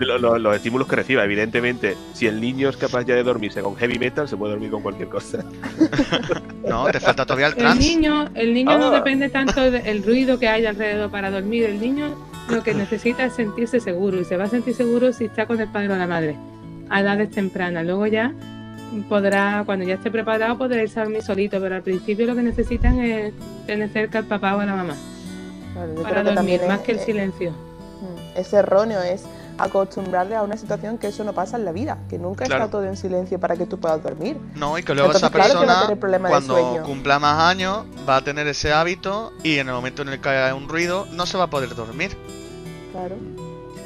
lo- 0.00 0.18
lo- 0.18 0.38
los 0.38 0.56
estímulos 0.56 0.86
que 0.86 0.96
reciba, 0.96 1.24
evidentemente, 1.24 1.96
si 2.12 2.26
el 2.26 2.40
niño 2.40 2.68
es 2.68 2.76
capaz 2.76 3.04
ya 3.04 3.14
de 3.14 3.22
dormirse 3.22 3.62
con 3.62 3.74
heavy 3.76 3.98
metal, 3.98 4.28
se 4.28 4.36
puede 4.36 4.52
dormir 4.52 4.70
con 4.70 4.82
cualquier 4.82 5.08
cosa. 5.08 5.38
No, 6.66 6.84
te 6.86 6.98
falta 6.98 7.24
todavía 7.24 7.46
el 7.46 7.52
El 7.52 7.58
trans. 7.58 7.78
niño, 7.78 8.28
el 8.34 8.52
niño 8.52 8.76
no 8.76 8.88
Ah. 8.88 8.96
depende 8.96 9.28
tanto 9.28 9.70
del 9.70 10.02
ruido 10.02 10.36
que 10.40 10.48
haya 10.48 10.70
alrededor 10.70 11.10
para 11.12 11.30
dormir. 11.30 11.62
El 11.64 11.80
niño 11.80 12.08
lo 12.50 12.62
que 12.64 12.74
necesita 12.74 13.24
es 13.26 13.34
sentirse 13.34 13.78
seguro 13.78 14.20
y 14.20 14.24
se 14.24 14.36
va 14.36 14.44
a 14.44 14.48
sentir 14.48 14.74
seguro 14.74 15.12
si 15.12 15.26
está 15.26 15.46
con 15.46 15.60
el 15.60 15.68
padre 15.68 15.92
o 15.92 15.96
la 15.96 16.08
madre 16.08 16.34
a 16.90 17.00
edades 17.02 17.30
tempranas. 17.30 17.86
Luego 17.86 18.08
ya 18.08 18.32
podrá, 19.08 19.62
cuando 19.64 19.84
ya 19.84 19.94
esté 19.94 20.10
preparado, 20.10 20.58
podrá 20.58 20.82
irse 20.82 20.98
a 20.98 21.04
dormir 21.04 21.22
solito, 21.22 21.60
pero 21.60 21.76
al 21.76 21.82
principio 21.82 22.26
lo 22.26 22.34
que 22.34 22.42
necesitan 22.42 22.98
es 23.00 23.32
tener 23.68 23.88
cerca 23.90 24.18
al 24.18 24.24
papá 24.24 24.56
o 24.56 24.60
a 24.60 24.66
la 24.66 24.74
mamá 24.74 24.94
Claro, 25.76 25.94
yo 25.94 26.02
para 26.02 26.14
creo 26.22 26.24
que 26.24 26.34
dormir, 26.34 26.34
también 26.60 26.68
más 26.68 26.80
es- 26.80 26.86
que 26.86 26.92
el 26.92 26.98
eh, 26.98 27.04
silencio. 27.04 27.50
Mm, 27.50 28.38
Es 28.38 28.52
erróneo, 28.52 29.00
es 29.02 29.24
acostumbrarle 29.58 30.36
a 30.36 30.42
una 30.42 30.56
situación 30.58 30.98
que 30.98 31.06
eso 31.06 31.24
no 31.24 31.32
pasa 31.32 31.56
en 31.56 31.64
la 31.64 31.72
vida, 31.72 31.96
que 32.10 32.18
nunca 32.18 32.44
Claro. 32.44 32.64
está 32.64 32.70
todo 32.72 32.84
en 32.84 32.96
silencio 32.96 33.38
para 33.40 33.56
que 33.56 33.64
tú 33.64 33.78
puedas 33.78 34.02
dormir. 34.02 34.36
No, 34.54 34.76
y 34.78 34.82
que 34.82 34.92
luego 34.94 35.08
Entonces, 35.12 35.22
esa 35.22 35.30
persona, 35.32 35.86
cuando 36.28 36.82
cumpla 36.84 37.18
más 37.18 37.40
años, 37.50 37.84
va 38.06 38.16
a 38.16 38.20
tener 38.22 38.46
ese 38.48 38.72
hábito 38.72 39.32
y 39.42 39.58
en 39.58 39.68
el 39.68 39.74
momento 39.74 40.02
en 40.02 40.08
el 40.10 40.20
que 40.20 40.28
haya 40.28 40.54
un 40.54 40.68
ruido, 40.68 41.06
no 41.12 41.24
se 41.24 41.38
va 41.38 41.44
a 41.44 41.50
poder 41.50 41.74
dormir. 41.74 42.10
Claro. 42.92 43.14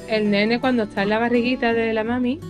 El 0.09 0.31
nene 0.31 0.61
cuando 0.61 0.83
está 0.85 1.03
en 1.05 1.09
la 1.11 1.19
barriguita 1.21 1.73
de 1.73 1.93
la 1.93 2.03
mami 2.03 2.41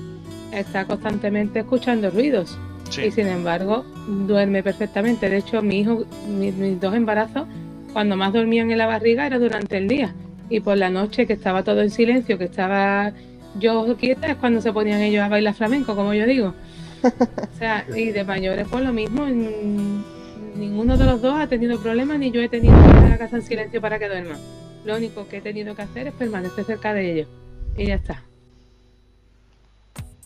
está 0.53 0.87
constantemente 0.87 1.61
escuchando 1.61 2.11
ruidos. 2.11 2.59
y 2.89 2.93
Sí, 2.93 3.11
sin 3.13 3.29
embargo 3.29 3.85
duerme 4.27 4.63
perfectamente. 4.65 5.29
De 5.29 5.37
hecho, 5.37 5.63
mi 5.63 5.81
hijo, 5.81 6.05
mi- 6.27 6.51
mis, 6.53 6.81
dos 6.81 6.93
embarazos, 6.95 7.45
cuando 7.91 8.17
más 8.17 8.33
dormían 8.33 8.71
en 8.71 8.79
la 8.79 8.87
barriga 8.87 9.27
era 9.27 9.39
durante 9.39 9.77
el 9.77 9.89
día. 9.89 10.15
Y 10.49 10.61
por 10.61 10.77
la 10.77 10.91
noche, 10.91 11.27
que 11.27 11.35
estaba 11.35 11.63
todo 11.63 11.81
en 11.83 11.91
silencio, 11.91 12.39
que 12.39 12.45
estaba 12.45 13.13
yo 13.59 13.97
quieta, 13.97 14.29
es 14.29 14.37
cuando 14.37 14.61
se 14.61 14.73
ponían 14.73 15.01
ellos 15.01 15.23
a 15.23 15.29
bailar 15.29 15.55
flamenco, 15.55 15.95
como 15.95 16.15
yo 16.15 16.27
digo. 16.27 16.55
O 17.03 17.59
sea, 17.59 17.85
y 17.95 18.11
de 18.11 18.25
mayores, 18.25 18.67
pues 18.71 18.85
lo 18.85 18.93
mismo. 18.93 19.27
Ninguno 19.27 20.97
de 20.97 21.05
los 21.05 21.23
dos 21.23 21.35
ha 21.39 21.47
tenido 21.47 21.81
problemas, 21.81 22.19
ni 22.19 22.31
yo 22.31 22.41
he 22.43 22.49
tenido 22.49 22.75
que 22.75 22.89
dejar 22.89 23.09
la 23.09 23.19
casa 23.19 23.37
en 23.37 23.43
silencio 23.43 23.81
para 23.81 23.99
que 23.99 24.09
duerman. 24.09 24.39
Lo 24.85 24.97
único 24.97 25.27
que 25.29 25.39
he 25.39 25.41
tenido 25.41 25.75
que 25.75 25.83
hacer 25.83 26.09
es 26.09 26.15
permanecer 26.15 26.65
cerca 26.65 26.93
de 26.93 27.13
ellos. 27.13 27.29
Y 27.77 27.87
ya 27.87 27.95
está. 27.95 28.23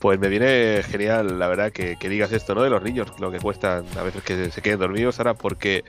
Pues 0.00 0.18
me 0.18 0.29
viene 0.29 0.83
genial, 0.83 1.38
la 1.38 1.48
verdad, 1.48 1.72
que, 1.72 1.96
que 1.96 2.09
digas 2.09 2.33
esto, 2.33 2.55
¿no? 2.55 2.62
De 2.62 2.70
los 2.70 2.83
niños, 2.83 3.09
lo 3.20 3.31
que 3.31 3.38
cuestan 3.38 3.85
a 3.98 4.03
veces 4.03 4.22
que 4.22 4.50
se 4.50 4.61
queden 4.61 4.79
dormidos, 4.79 5.18
ahora, 5.18 5.35
porque 5.35 5.83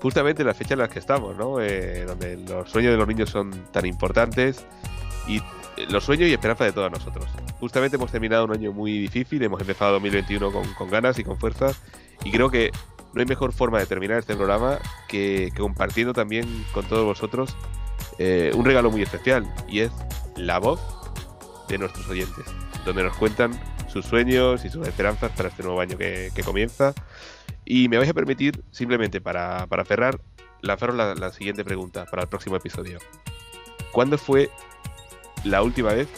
justamente 0.00 0.42
en 0.42 0.48
las 0.48 0.56
fechas 0.56 0.72
en 0.72 0.78
las 0.78 0.88
que 0.88 0.98
estamos, 0.98 1.36
¿no? 1.36 1.60
Eh, 1.60 2.04
donde 2.06 2.36
los 2.36 2.70
sueños 2.70 2.92
de 2.92 2.98
los 2.98 3.06
niños 3.06 3.30
son 3.30 3.50
tan 3.72 3.86
importantes 3.86 4.64
y 5.26 5.38
eh, 5.38 5.86
los 5.90 6.04
sueños 6.04 6.28
y 6.28 6.32
esperanza 6.32 6.64
de 6.64 6.72
todos 6.72 6.90
nosotros. 6.90 7.26
Justamente 7.58 7.96
hemos 7.96 8.10
terminado 8.10 8.44
un 8.44 8.52
año 8.52 8.72
muy 8.72 8.98
difícil, 8.98 9.42
hemos 9.42 9.60
empezado 9.60 9.92
2021 9.92 10.52
con, 10.52 10.74
con 10.74 10.90
ganas 10.90 11.18
y 11.18 11.24
con 11.24 11.38
fuerzas 11.38 11.80
y 12.24 12.30
creo 12.30 12.50
que 12.50 12.70
no 13.12 13.20
hay 13.20 13.26
mejor 13.26 13.52
forma 13.52 13.78
de 13.78 13.86
terminar 13.86 14.18
este 14.18 14.36
programa 14.36 14.78
que, 15.08 15.52
compartiendo 15.56 16.12
también 16.12 16.64
con 16.72 16.86
todos 16.86 17.04
vosotros 17.04 17.56
eh, 18.18 18.52
un 18.54 18.64
regalo 18.64 18.90
muy 18.90 19.02
especial 19.02 19.52
y 19.68 19.80
es 19.80 19.90
la 20.36 20.58
voz 20.58 20.80
de 21.68 21.78
nuestros 21.78 22.08
oyentes, 22.08 22.44
donde 22.84 23.02
nos 23.02 23.16
cuentan 23.16 23.52
sus 23.88 24.06
sueños 24.06 24.64
y 24.64 24.70
sus 24.70 24.86
esperanzas 24.86 25.32
para 25.32 25.48
este 25.48 25.62
nuevo 25.62 25.80
año 25.80 25.96
que 25.98 26.42
comienza. 26.44 26.94
Y 27.72 27.88
me 27.88 27.98
vais 27.98 28.10
a 28.10 28.14
permitir, 28.14 28.64
simplemente 28.72 29.20
para, 29.20 29.64
para 29.68 29.84
cerrar, 29.84 30.20
lanzaros 30.60 30.96
la, 30.96 31.14
la 31.14 31.30
siguiente 31.30 31.64
pregunta 31.64 32.04
para 32.04 32.22
el 32.22 32.28
próximo 32.28 32.56
episodio. 32.56 32.98
¿Cuándo 33.92 34.18
fue 34.18 34.50
la 35.44 35.62
última 35.62 35.92
vez 35.92 36.08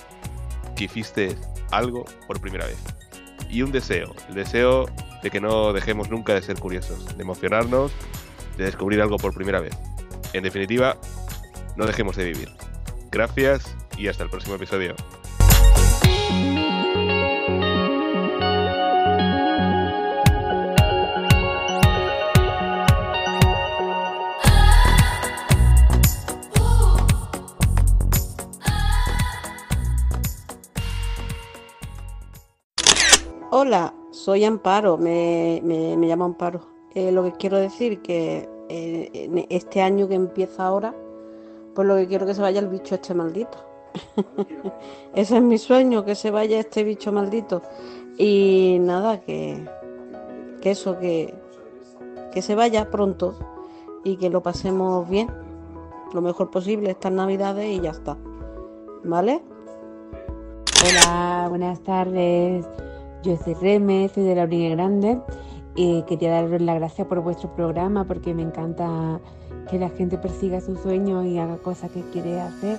que 0.74 0.84
hiciste 0.84 1.36
algo 1.70 2.06
por 2.26 2.40
primera 2.40 2.64
vez? 2.64 2.78
Y 3.50 3.60
un 3.60 3.70
deseo, 3.70 4.14
el 4.30 4.34
deseo 4.34 4.86
de 5.22 5.30
que 5.30 5.42
no 5.42 5.74
dejemos 5.74 6.08
nunca 6.08 6.32
de 6.32 6.40
ser 6.40 6.58
curiosos, 6.58 7.14
de 7.18 7.22
emocionarnos, 7.22 7.92
de 8.56 8.64
descubrir 8.64 9.02
algo 9.02 9.18
por 9.18 9.34
primera 9.34 9.60
vez. 9.60 9.76
En 10.32 10.44
definitiva, 10.44 10.96
no 11.76 11.84
dejemos 11.84 12.16
de 12.16 12.32
vivir. 12.32 12.48
Gracias 13.10 13.76
y 13.98 14.08
hasta 14.08 14.24
el 14.24 14.30
próximo 14.30 14.54
episodio. 14.54 14.96
Hola, 33.64 33.94
soy 34.10 34.44
Amparo, 34.44 34.98
me, 34.98 35.60
me, 35.62 35.94
llamo 35.96 36.24
Amparo. 36.24 36.62
Eh, 36.96 37.12
lo 37.12 37.22
que 37.22 37.30
quiero 37.30 37.58
decir 37.58 38.02
que 38.02 38.48
eh, 38.68 39.46
este 39.50 39.80
año 39.80 40.08
que 40.08 40.16
empieza 40.16 40.66
ahora, 40.66 40.92
pues 41.72 41.86
lo 41.86 41.94
que 41.94 42.08
quiero 42.08 42.26
que 42.26 42.34
se 42.34 42.42
vaya 42.42 42.58
el 42.58 42.66
bicho 42.66 42.96
este 42.96 43.14
maldito. 43.14 43.58
Ese 45.14 45.36
es 45.36 45.42
mi 45.44 45.58
sueño, 45.58 46.04
que 46.04 46.16
se 46.16 46.32
vaya 46.32 46.58
este 46.58 46.82
bicho 46.82 47.12
maldito. 47.12 47.62
Y 48.18 48.78
nada, 48.80 49.20
que, 49.20 49.64
que 50.60 50.72
eso, 50.72 50.98
que, 50.98 51.32
que 52.32 52.42
se 52.42 52.56
vaya 52.56 52.90
pronto 52.90 53.36
y 54.02 54.16
que 54.16 54.28
lo 54.28 54.42
pasemos 54.42 55.08
bien, 55.08 55.30
lo 56.12 56.20
mejor 56.20 56.50
posible 56.50 56.90
estas 56.90 57.12
navidades 57.12 57.70
y 57.70 57.80
ya 57.80 57.92
está. 57.92 58.16
¿Vale? 59.04 59.40
Hola, 60.84 61.46
buenas 61.48 61.78
tardes. 61.84 62.66
Yo 63.22 63.36
soy 63.36 63.54
Reme, 63.54 64.08
soy 64.12 64.24
de 64.24 64.34
la 64.34 64.42
Orilla 64.42 64.70
Grande 64.70 65.20
quería 65.74 66.32
daros 66.32 66.60
las 66.60 66.76
gracias 66.76 67.06
por 67.06 67.20
vuestro 67.20 67.54
programa 67.54 68.04
porque 68.04 68.34
me 68.34 68.42
encanta 68.42 69.20
que 69.70 69.78
la 69.78 69.88
gente 69.90 70.18
persiga 70.18 70.60
sus 70.60 70.80
sueños 70.80 71.24
y 71.24 71.38
haga 71.38 71.56
cosas 71.58 71.90
que 71.90 72.02
quiere 72.12 72.40
hacer. 72.40 72.78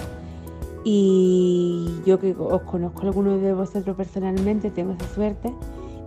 Y 0.83 2.01
yo 2.05 2.19
que 2.19 2.35
os 2.37 2.61
conozco 2.63 3.01
algunos 3.03 3.41
de 3.41 3.53
vosotros 3.53 3.95
personalmente, 3.95 4.69
tengo 4.69 4.93
esa 4.93 5.07
suerte, 5.13 5.53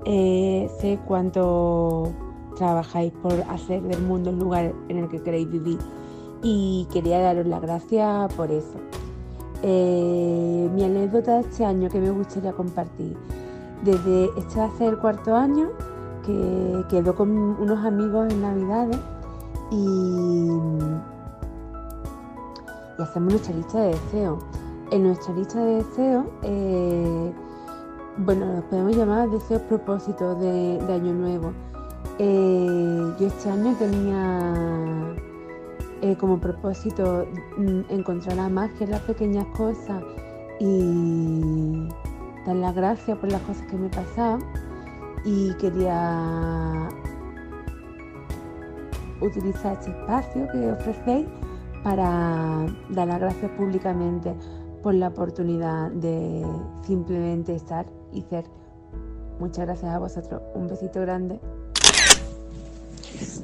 eh, 0.04 0.68
sé 0.80 0.98
cuánto 1.06 2.12
trabajáis 2.56 3.12
por 3.22 3.32
hacer 3.48 3.82
del 3.82 4.02
mundo 4.02 4.30
el 4.30 4.38
lugar 4.38 4.74
en 4.88 4.98
el 4.98 5.08
que 5.08 5.22
queréis 5.22 5.50
vivir 5.50 5.78
y 6.42 6.86
quería 6.92 7.20
daros 7.20 7.46
las 7.46 7.62
gracias 7.62 8.32
por 8.34 8.50
eso. 8.50 8.78
Eh, 9.62 10.68
mi 10.74 10.84
anécdota 10.84 11.36
de 11.36 11.40
este 11.40 11.64
año 11.64 11.88
que 11.88 11.98
me 11.98 12.10
gustaría 12.10 12.52
compartir. 12.52 13.16
Desde 13.82 14.30
va 14.58 14.64
a 14.64 14.70
ser 14.78 14.94
el 14.94 14.98
cuarto 14.98 15.34
año 15.34 15.70
que 16.24 16.84
quedó 16.88 17.14
con 17.14 17.30
unos 17.30 17.84
amigos 17.84 18.32
en 18.32 18.42
Navidades 18.42 18.98
y, 19.70 20.48
hacemos 22.98 23.32
nuestra 23.32 23.54
lista 23.54 23.80
de 23.80 23.88
deseos. 23.88 24.44
En 24.90 25.02
nuestra 25.02 25.34
lista 25.34 25.64
de 25.64 25.74
deseos, 25.76 26.26
eh, 26.42 27.32
bueno, 28.18 28.46
nos 28.46 28.64
podemos 28.64 28.96
llamar 28.96 29.30
deseos 29.30 29.62
propósitos 29.62 30.40
de, 30.40 30.78
de 30.78 30.92
Año 30.92 31.12
Nuevo. 31.12 31.52
Eh, 32.18 33.14
yo 33.18 33.26
este 33.26 33.50
año 33.50 33.74
tenía 33.78 35.14
eh, 36.02 36.16
como 36.18 36.38
propósito 36.38 37.26
mm, 37.58 37.80
encontrar 37.90 38.36
la 38.36 38.48
magia 38.48 38.84
en 38.84 38.90
las 38.90 39.02
pequeñas 39.02 39.46
cosas 39.56 40.02
y 40.60 41.88
dar 42.46 42.56
las 42.56 42.74
gracias 42.74 43.18
por 43.18 43.30
las 43.30 43.40
cosas 43.42 43.66
que 43.66 43.76
me 43.76 43.88
pasaban 43.88 44.40
y 45.24 45.52
quería 45.54 46.88
utilizar 49.20 49.72
este 49.72 49.90
espacio 49.90 50.48
que 50.52 50.70
ofrecéis 50.70 51.26
para 51.82 52.66
dar 52.90 53.08
las 53.08 53.20
gracias 53.20 53.50
públicamente 53.52 54.34
por 54.82 54.94
la 54.94 55.08
oportunidad 55.08 55.90
de 55.90 56.46
simplemente 56.82 57.56
estar 57.56 57.86
y 58.12 58.22
ser. 58.22 58.44
Muchas 59.40 59.66
gracias 59.66 59.92
a 59.92 59.98
vosotros. 59.98 60.40
Un 60.54 60.68
besito 60.68 61.00
grande. 61.00 61.40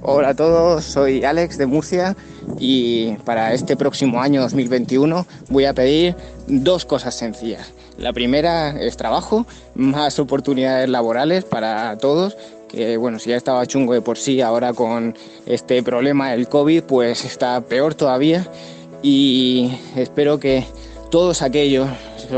Hola 0.04 0.30
a 0.30 0.34
todos, 0.34 0.84
soy 0.84 1.24
Alex 1.24 1.58
de 1.58 1.66
Murcia 1.66 2.16
y 2.58 3.12
para 3.24 3.54
este 3.54 3.76
próximo 3.76 4.20
año 4.20 4.40
2021 4.40 5.24
voy 5.48 5.64
a 5.64 5.74
pedir 5.74 6.16
dos 6.48 6.84
cosas 6.84 7.14
sencillas. 7.14 7.72
La 7.98 8.12
primera 8.12 8.70
es 8.70 8.96
trabajo, 8.96 9.46
más 9.76 10.18
oportunidades 10.18 10.88
laborales 10.88 11.44
para 11.44 11.96
todos, 11.98 12.36
que 12.68 12.96
bueno, 12.96 13.20
si 13.20 13.30
ya 13.30 13.36
estaba 13.36 13.64
chungo 13.64 13.94
de 13.94 14.00
por 14.00 14.18
sí, 14.18 14.40
ahora 14.40 14.72
con 14.72 15.14
este 15.46 15.84
problema 15.84 16.32
del 16.32 16.48
COVID 16.48 16.82
pues 16.82 17.24
está 17.24 17.60
peor 17.60 17.94
todavía 17.94 18.44
y 19.02 19.78
espero 19.94 20.40
que 20.40 20.66
todos 21.12 21.42
aquellos, 21.42 21.88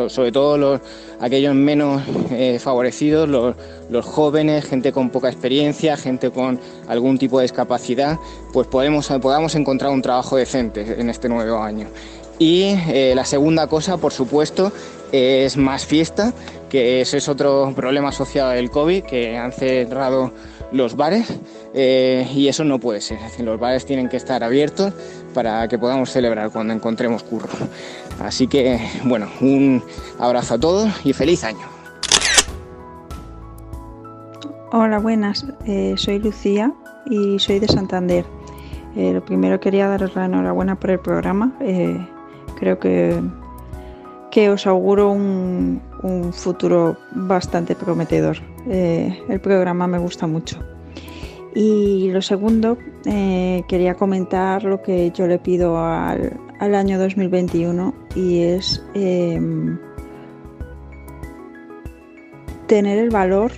sobre 0.09 0.33
todo 0.33 0.59
los, 0.59 0.81
aquellos 1.21 1.55
menos 1.55 2.03
eh, 2.31 2.59
favorecidos, 2.59 3.29
los, 3.29 4.05
jóvenes, 4.05 4.65
gente 4.65 4.93
con 4.93 5.11
poca 5.11 5.29
experiencia, 5.29 5.97
gente 5.97 6.31
con 6.31 6.59
algún 6.89 7.19
tipo 7.19 7.39
de 7.39 7.45
discapacidad, 7.45 8.19
pues 8.53 8.67
podamos 8.67 9.55
encontrar 9.55 9.93
un 9.93 10.03
trabajo 10.03 10.37
decente 10.37 11.01
en 11.01 11.11
este 11.11 11.29
nuevo 11.29 11.59
año. 11.59 11.87
Y 12.39 12.77
eh, 12.89 13.13
la 13.15 13.25
segunda 13.25 13.69
cosa, 13.69 13.97
por 13.97 14.13
supuesto, 14.13 14.73
es 15.13 15.57
más 15.57 15.87
fiesta, 15.87 16.33
que 16.69 17.01
ese 17.01 17.19
es 17.19 17.29
otro 17.29 17.73
problema 17.77 18.09
asociado 18.09 18.51
del 18.51 18.71
COVID, 18.71 19.05
que 19.05 19.37
han 19.37 19.53
cerrado 19.53 20.33
los 20.73 20.97
bares 20.97 21.29
eh, 21.73 22.27
y 22.35 22.49
eso 22.49 22.65
no 22.65 22.81
puede 22.81 23.01
ser. 23.01 23.19
los 23.39 23.61
bares 23.61 23.87
tienen 23.87 24.09
que 24.09 24.17
estar 24.17 24.43
abiertos 24.43 24.93
para 25.33 25.69
que 25.69 25.79
podamos 25.79 26.11
celebrar 26.11 26.51
cuando 26.51 26.75
encontremos 26.75 27.23
curro. 27.23 27.49
Así 28.21 28.47
que, 28.47 28.81
bueno, 29.05 29.27
un 29.41 29.83
abrazo 30.19 30.55
a 30.55 30.59
todos 30.59 30.89
y 31.05 31.13
feliz 31.13 31.45
año. 31.45 31.67
Hola, 34.73 34.99
buenas. 34.99 35.47
Eh, 35.67 35.95
soy 35.97 36.19
Lucía 36.19 36.73
y 37.07 37.39
soy 37.39 37.61
de 37.61 37.69
Santander. 37.69 38.25
Eh, 38.97 39.13
lo 39.13 39.25
primero 39.25 39.61
quería 39.61 39.89
daros 39.89 40.15
la 40.17 40.25
enhorabuena 40.27 40.75
por 40.75 40.91
el 40.91 40.99
programa. 40.99 41.53
Eh, 41.61 41.97
creo 42.59 42.79
que, 42.79 43.21
que 44.31 44.51
os 44.51 44.67
auguro 44.67 45.11
un, 45.11 45.81
un 46.03 46.33
futuro 46.33 46.97
bastante 47.13 47.75
prometedor. 47.77 48.39
el 48.67 49.41
programa 49.41 49.87
me 49.87 49.99
gusta 49.99 50.27
mucho. 50.27 50.59
Y 51.55 52.11
lo 52.11 52.21
segundo, 52.21 52.77
quería 53.05 53.95
comentar 53.95 54.65
lo 54.65 54.83
que 54.83 55.13
yo 55.13 55.27
le 55.29 55.39
pido 55.39 55.79
al, 55.79 56.39
al 56.59 56.75
año 56.75 56.99
2021 56.99 57.95
y 58.17 58.41
es 58.41 58.83
em, 58.95 59.79
tener 62.67 62.99
el 62.99 63.11
valor 63.11 63.53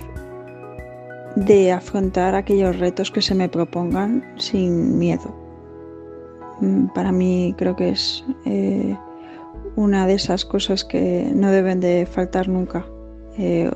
de 1.35 1.71
afrontar 1.71 2.35
aquellos 2.35 2.79
retos 2.79 3.11
que 3.11 3.21
se 3.21 3.35
me 3.35 3.47
propongan 3.47 4.23
sin 4.37 4.97
miedo. 4.97 5.35
Mm, 6.59 6.87
para 6.87 7.11
mí 7.11 7.53
creo 7.57 7.75
que 7.75 7.89
es 7.89 8.25
eh, 8.45 8.97
una 9.75 10.07
de 10.07 10.15
esas 10.15 10.45
cosas 10.45 10.83
que 10.83 11.31
no 11.33 11.51
deben 11.51 11.79
de 11.79 12.07
faltar 12.07 12.49
nunca, 12.49 12.85
eh, 13.37 13.69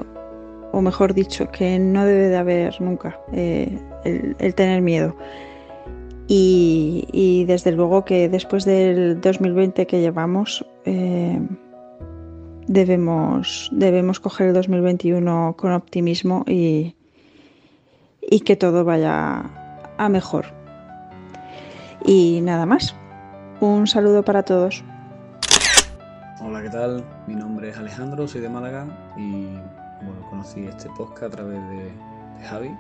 o 0.71 0.81
mejor 0.81 1.13
dicho, 1.13 1.49
que 1.51 1.79
no 1.79 2.05
debe 2.05 2.29
de 2.29 2.37
haber 2.37 2.81
nunca 2.81 3.19
eh, 3.33 3.77
el 4.03 4.55
tener 4.55 4.81
miedo. 4.81 5.15
Y, 6.33 7.43
desde 7.45 7.73
luego 7.73 8.05
que 8.05 8.29
después 8.29 8.63
del 8.63 9.19
2020 9.19 9.85
que 9.85 9.99
llevamos, 9.99 10.65
eh, 10.85 11.41
debemos, 12.67 13.69
debemos 13.73 14.21
coger 14.21 14.47
el 14.47 14.53
2021 14.53 15.55
con 15.57 15.73
optimismo 15.73 16.45
y, 16.47 16.95
y 18.21 18.39
que 18.39 18.55
todo 18.55 18.85
vaya 18.85 19.43
a 19.97 20.07
mejor. 20.07 20.45
Y 22.05 22.39
nada 22.41 22.65
más. 22.65 22.95
Un 23.59 23.85
saludo 23.85 24.23
para 24.23 24.43
todos. 24.43 24.85
Hola, 26.41 26.63
¿qué 26.63 26.69
tal? 26.69 27.03
Mi 27.27 27.35
nombre 27.35 27.69
es 27.69 27.77
Alejandro, 27.77 28.25
soy 28.25 28.39
de 28.39 28.49
Málaga 28.49 28.87
y 29.17 29.49
conocí 30.41 30.65
este 30.65 30.89
podcast 30.97 31.33
a 31.33 31.37
través 31.37 31.61
de, 31.69 31.83
de 31.83 32.47
Javi 32.49 32.75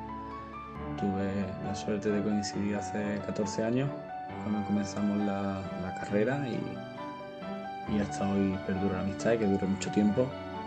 Tuve 0.99 1.31
la 1.63 1.75
suerte 1.75 2.09
de 2.09 2.23
coincidir 2.23 2.75
hace 2.75 3.19
14 3.27 3.63
años 3.63 3.89
cuando 4.41 4.65
comenzamos 4.65 5.17
la, 5.19 5.61
carrera 5.99 6.43
y, 6.47 7.99
hasta 7.99 8.27
hoy 8.31 8.57
perdura 8.65 8.93
la 8.93 8.99
amistad 9.01 9.33
y 9.33 9.37
que 9.37 9.45
dure 9.45 9.67
mucho 9.67 9.91
tiempo. 9.91 10.25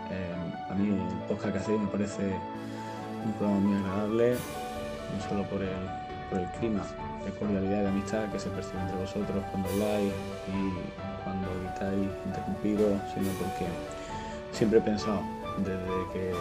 Eh, 0.09 0.71
a 0.71 0.73
mí 0.73 0.87
el 0.87 1.17
podcast 1.27 1.51
que 1.51 1.59
hacéis 1.59 1.81
me 1.81 1.87
parece 1.87 2.33
un 3.25 3.33
programa 3.33 3.59
muy 3.59 3.77
agradable, 3.77 4.31
no 4.31 5.29
solo 5.29 5.43
por 5.49 5.61
el, 5.61 6.47
clima 6.59 6.81
de 7.25 7.31
cordialidad 7.31 7.79
y 7.79 7.83
de 7.83 7.87
amistad 7.89 8.31
que 8.31 8.39
se 8.39 8.49
percibe 8.49 8.79
entre 8.79 8.97
vosotros 8.97 9.43
cuando 9.51 9.69
habláis 9.69 10.13
y 10.47 11.23
cuando 11.23 11.47
evitáis 11.59 12.09
interrumpido, 12.25 12.87
sino 13.13 13.29
porque 13.39 13.67
siempre 14.53 14.79
he 14.79 14.81
pensado 14.81 15.21
desde 15.57 16.13
que 16.13 16.33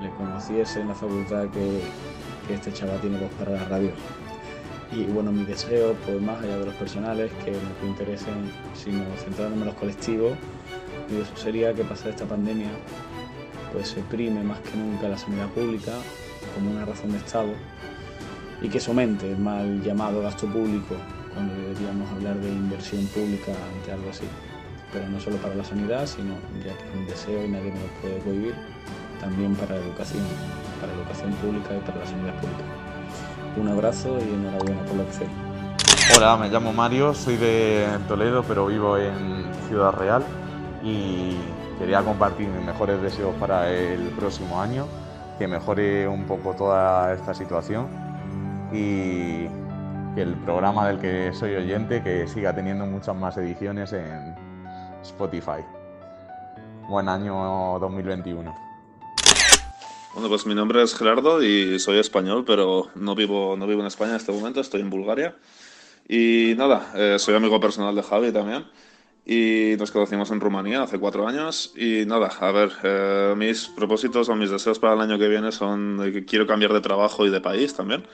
le 0.00 0.10
conociese 0.10 0.80
en 0.80 0.88
la 0.88 0.94
facultad 0.94 1.48
que 1.50 1.80
este 2.52 2.72
chaval 2.72 3.00
tiene 3.00 3.18
voz 3.18 3.30
para 3.38 3.52
la 3.52 3.64
radio. 3.64 3.90
Y 4.92 5.04
bueno, 5.04 5.32
mi 5.32 5.44
deseo, 5.44 5.94
pues 6.04 6.20
más 6.20 6.42
allá 6.42 6.58
de 6.58 6.66
los 6.66 6.74
personales, 6.74 7.32
que 7.44 7.50
no 7.52 7.70
te 7.80 7.86
interesen, 7.86 8.50
sino 8.74 9.04
centrándome 9.16 9.62
en 9.62 9.68
los 9.68 9.76
colectivos, 9.76 10.34
mi 11.10 11.16
deseo 11.16 11.36
sería 11.36 11.74
que 11.74 11.84
pasada 11.84 12.10
esta 12.10 12.26
pandemia, 12.26 12.68
pues 13.72 13.88
se 13.88 14.00
prime 14.02 14.42
más 14.44 14.60
que 14.60 14.76
nunca 14.76 15.08
la 15.08 15.18
sanidad 15.18 15.48
pública 15.48 15.92
como 16.54 16.70
una 16.70 16.84
razón 16.84 17.12
de 17.12 17.18
Estado 17.18 17.52
y 18.62 18.68
que 18.68 18.78
somente 18.78 19.30
el 19.30 19.38
mal 19.38 19.82
llamado 19.82 20.22
gasto 20.22 20.46
público 20.46 20.94
cuando 21.32 21.54
deberíamos 21.54 22.08
hablar 22.12 22.38
de 22.38 22.48
inversión 22.48 23.04
pública 23.08 23.52
ante 23.74 23.92
algo 23.92 24.10
así. 24.10 24.24
Pero 24.92 25.08
no 25.08 25.18
solo 25.18 25.36
para 25.38 25.56
la 25.56 25.64
sanidad, 25.64 26.06
sino 26.06 26.34
ya 26.64 26.76
que 26.78 26.84
es 26.84 26.94
un 26.94 27.06
deseo 27.06 27.44
y 27.44 27.48
nadie 27.48 27.72
me 27.72 27.80
lo 27.80 27.86
puede 28.00 28.20
prohibir, 28.20 28.54
también 29.24 29.54
para 29.56 29.76
educación 29.76 30.22
para 30.80 30.92
educación 30.92 31.32
pública 31.34 31.74
y 31.74 31.80
para 31.80 31.98
la 31.98 32.06
sanidad 32.06 32.34
pública. 32.34 32.64
Un 33.56 33.68
abrazo 33.68 34.18
y 34.18 34.34
enhorabuena 34.34 34.84
por 34.84 34.96
la 34.96 35.02
opción. 35.04 35.30
Hola, 36.14 36.36
me 36.36 36.50
llamo 36.50 36.72
Mario, 36.72 37.14
soy 37.14 37.36
de 37.36 37.86
Toledo, 38.06 38.44
pero 38.46 38.66
vivo 38.66 38.98
en 38.98 39.46
Ciudad 39.68 39.92
Real. 39.92 40.22
y 40.82 41.36
quería 41.78 42.02
compartir 42.02 42.46
mis 42.48 42.64
mejores 42.64 43.00
deseos 43.00 43.34
para 43.36 43.70
el 43.70 44.10
próximo 44.10 44.60
año, 44.60 44.86
que 45.38 45.48
mejore 45.48 46.06
un 46.06 46.24
poco 46.24 46.52
toda 46.52 47.14
esta 47.14 47.32
situación 47.32 47.88
y 48.70 49.46
que 50.14 50.22
el 50.22 50.34
programa 50.44 50.86
del 50.86 50.98
que 50.98 51.32
soy 51.32 51.54
oyente 51.54 52.02
que 52.02 52.28
siga 52.28 52.54
teniendo 52.54 52.84
muchas 52.84 53.16
más 53.16 53.38
ediciones 53.38 53.94
en 53.94 54.34
Spotify. 55.02 55.64
Buen 56.86 57.08
año 57.08 57.78
2021. 57.80 58.73
Bueno, 60.14 60.28
pues 60.28 60.46
mi 60.46 60.54
nombre 60.54 60.80
es 60.80 60.94
Gerardo 60.94 61.42
y 61.42 61.80
soy 61.80 61.98
español, 61.98 62.44
pero 62.46 62.88
no 62.94 63.16
vivo, 63.16 63.56
no 63.56 63.66
vivo 63.66 63.80
en 63.80 63.88
España 63.88 64.12
en 64.12 64.18
este 64.18 64.30
momento, 64.30 64.60
estoy 64.60 64.80
en 64.80 64.88
Bulgaria. 64.88 65.36
Y 66.08 66.54
nada, 66.56 66.92
eh, 66.94 67.18
soy 67.18 67.34
amigo 67.34 67.58
personal 67.58 67.96
de 67.96 68.02
Javi 68.04 68.30
también. 68.30 68.64
Y 69.26 69.74
nos 69.76 69.90
conocimos 69.90 70.30
en 70.30 70.38
Rumanía 70.38 70.82
hace 70.84 71.00
cuatro 71.00 71.26
años. 71.26 71.72
Y 71.76 72.06
nada, 72.06 72.28
a 72.28 72.52
ver, 72.52 72.70
eh, 72.84 73.34
mis 73.36 73.66
propósitos 73.66 74.28
o 74.28 74.36
mis 74.36 74.50
deseos 74.50 74.78
para 74.78 74.94
el 74.94 75.00
año 75.00 75.18
que 75.18 75.26
viene 75.26 75.50
son 75.50 75.98
que 76.12 76.24
quiero 76.24 76.46
cambiar 76.46 76.72
de 76.72 76.80
trabajo 76.80 77.26
y 77.26 77.30
de 77.30 77.40
país 77.40 77.74
también. 77.74 78.06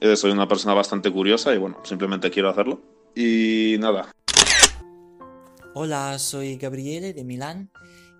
Eh, 0.00 0.16
soy 0.16 0.32
una 0.32 0.48
persona 0.48 0.74
bastante 0.74 1.12
curiosa 1.12 1.54
y 1.54 1.58
bueno, 1.58 1.78
simplemente 1.84 2.28
quiero 2.28 2.48
hacerlo. 2.48 2.80
Y 3.14 3.76
nada. 3.78 4.10
Hola, 5.74 6.18
soy 6.18 6.56
Gabriele 6.56 7.12
de 7.12 7.22
Milán 7.22 7.70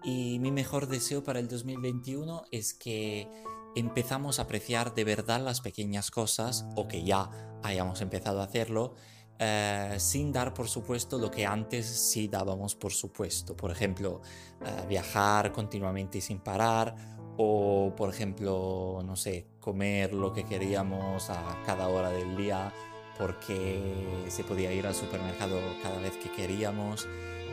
y 0.04 0.38
mi 0.38 0.52
mejor 0.52 0.88
deseo 0.88 1.24
para 1.24 1.40
el 1.40 1.48
2021 1.48 2.44
es 2.50 2.74
que 2.74 3.28
empezamos 3.74 4.38
a 4.38 4.42
apreciar 4.42 4.94
de 4.94 5.04
verdad 5.04 5.40
las 5.40 5.60
pequeñas 5.60 6.10
cosas 6.10 6.66
o 6.76 6.88
que 6.88 7.04
ya 7.04 7.30
hayamos 7.62 8.00
empezado 8.00 8.40
a 8.40 8.44
hacerlo 8.44 8.94
eh, 9.40 9.94
sin 9.98 10.32
dar 10.32 10.52
por 10.52 10.68
supuesto 10.68 11.16
lo 11.16 11.30
que 11.30 11.46
antes 11.46 11.86
sí 11.86 12.26
dábamos 12.26 12.74
por 12.74 12.92
supuesto. 12.92 13.56
Por 13.56 13.70
ejemplo, 13.70 14.20
eh, 14.64 14.86
viajar 14.88 15.52
continuamente 15.52 16.18
y 16.18 16.20
sin 16.20 16.40
parar 16.40 16.94
o 17.36 17.94
por 17.96 18.10
ejemplo, 18.10 19.00
no 19.04 19.14
sé, 19.14 19.46
comer 19.60 20.12
lo 20.12 20.32
que 20.32 20.44
queríamos 20.44 21.30
a 21.30 21.62
cada 21.64 21.88
hora 21.88 22.10
del 22.10 22.36
día 22.36 22.72
porque 23.16 24.26
se 24.28 24.42
podía 24.42 24.72
ir 24.72 24.86
al 24.86 24.94
supermercado 24.94 25.56
cada 25.82 25.98
vez 26.00 26.16
que 26.16 26.30
queríamos. 26.32 27.06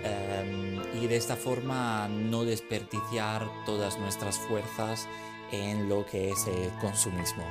Em, 0.06 0.82
y 1.02 1.08
de 1.08 1.18
esta 1.18 1.36
forma 1.36 2.08
no 2.08 2.46
desperdiciar 2.46 3.50
todas 3.66 3.98
nuestras 3.98 4.38
fuerzas 4.38 5.08
en 5.52 5.90
lo 5.90 6.06
que 6.06 6.30
es 6.30 6.48
el 6.48 6.70
consumismo 6.80 7.44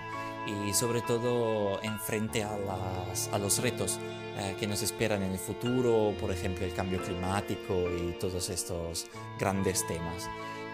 y 0.46 0.74
sobre 0.74 1.00
todo 1.00 1.82
en 1.82 1.98
frente 1.98 2.42
a, 2.42 2.56
las, 2.58 3.28
a 3.28 3.38
los 3.38 3.58
retos 3.62 3.98
eh, 4.38 4.56
que 4.58 4.66
nos 4.66 4.82
esperan 4.82 5.22
en 5.22 5.32
el 5.32 5.38
futuro, 5.38 6.14
por 6.20 6.30
ejemplo 6.30 6.66
el 6.66 6.74
cambio 6.74 7.00
climático 7.02 7.74
y 7.90 8.12
todos 8.18 8.50
estos 8.50 9.06
grandes 9.38 9.86
temas. 9.86 10.28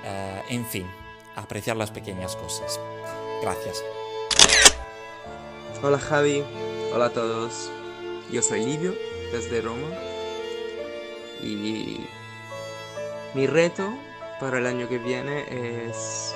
Eh, 0.05 0.43
en 0.51 0.67
fin, 0.67 0.87
apreciar 1.37 1.77
las 1.77 1.91
pequeñas 1.91 2.37
cosas. 2.37 2.81
Gracias. 3.43 3.83
Hola 5.83 5.99
Javi, 5.99 6.43
hola 6.93 7.07
a 7.07 7.11
todos. 7.11 7.71
Yo 8.33 8.43
soy 8.43 8.65
Livio 8.65 8.95
desde 9.33 9.61
Roma 9.61 10.10
y 11.43 12.07
mi 13.35 13.47
reto 13.47 13.95
para 14.41 14.59
el 14.59 14.67
año 14.67 14.89
que 14.89 14.99
viene 14.99 15.89
es 15.89 16.35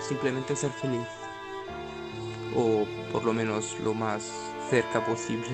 simplemente 0.00 0.56
ser 0.56 0.70
feliz. 0.70 1.06
O 2.54 2.86
por 3.12 3.24
lo 3.24 3.32
menos 3.32 3.78
lo 3.80 3.94
más 3.94 4.30
cerca 4.70 5.04
posible 5.04 5.48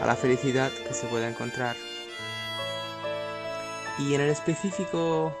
a 0.00 0.06
la 0.06 0.14
felicidad 0.14 0.70
que 0.70 0.94
se 0.94 1.06
pueda 1.06 1.28
encontrar. 1.28 1.76
Y 3.98 4.14
en 4.14 4.20
el 4.20 4.28
específico, 4.28 5.34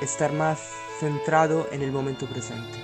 estar 0.00 0.32
más 0.32 0.60
centrado 1.00 1.68
en 1.72 1.82
el 1.82 1.90
momento 1.90 2.26
presente. 2.26 2.78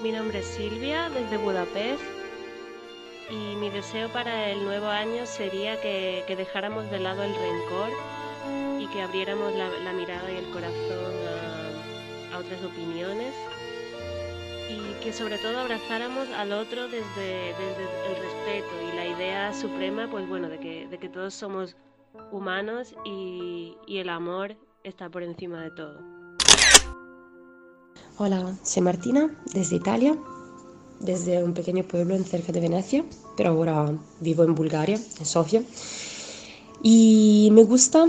Mi 0.00 0.12
nombre 0.12 0.40
es 0.40 0.46
Silvia, 0.46 1.08
desde 1.10 1.38
Budapest 1.38 2.02
y 3.30 3.56
mi 3.56 3.70
deseo 3.70 4.08
para 4.10 4.50
el 4.50 4.64
nuevo 4.64 4.86
año 4.86 5.26
sería 5.26 5.80
que, 5.80 6.24
dejáramos 6.36 6.90
de 6.90 7.00
lado 7.00 7.22
el 7.22 7.34
rencor 7.34 7.90
y 8.78 8.86
que 8.88 9.02
abriéramos 9.02 9.54
la, 9.54 9.92
mirada 9.92 10.30
y 10.30 10.36
el 10.36 10.50
corazón 10.50 11.14
a, 12.32 12.38
otras 12.38 12.62
opiniones 12.64 13.32
y 14.68 15.02
que 15.02 15.12
sobre 15.12 15.38
todo 15.38 15.60
abrazáramos 15.60 16.28
al 16.30 16.52
otro 16.52 16.88
desde, 16.88 17.50
el 17.50 18.16
respeto 18.22 18.92
y 18.92 18.96
la 18.96 19.06
idea 19.06 19.54
suprema, 19.54 20.08
pues 20.10 20.28
bueno, 20.28 20.48
de 20.48 20.58
que, 20.58 20.88
de 20.88 20.98
que 20.98 21.08
todos 21.08 21.34
somos 21.34 21.76
humanos 22.32 22.94
y, 23.04 23.76
y 23.86 23.98
el 23.98 24.08
amor 24.08 24.56
está 24.82 25.08
por 25.08 25.22
encima 25.22 25.62
de 25.62 25.70
todo. 25.70 26.00
Hola, 28.16 28.54
soy 28.62 28.82
Martina 28.82 29.30
desde 29.52 29.76
Italia 29.76 30.16
desde 31.04 31.42
un 31.42 31.52
pequeño 31.52 31.84
pueblo 31.84 32.14
en 32.14 32.24
cerca 32.24 32.52
de 32.52 32.60
Venecia, 32.60 33.04
pero 33.36 33.50
ahora 33.50 33.92
vivo 34.20 34.44
en 34.44 34.54
Bulgaria, 34.54 34.98
en 35.18 35.26
Sofía. 35.26 35.62
Y 36.82 37.48
me 37.52 37.64
gusta, 37.64 38.08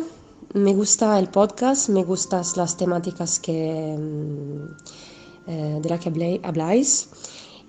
me 0.53 0.73
gusta 0.73 1.19
el 1.19 1.29
podcast, 1.29 1.89
me 1.89 2.03
gustan 2.03 2.43
las 2.55 2.77
temáticas 2.77 3.39
que, 3.39 3.95
mm, 3.97 5.49
eh, 5.51 5.79
de 5.81 5.89
las 5.89 5.99
que 5.99 6.39
habláis 6.43 7.09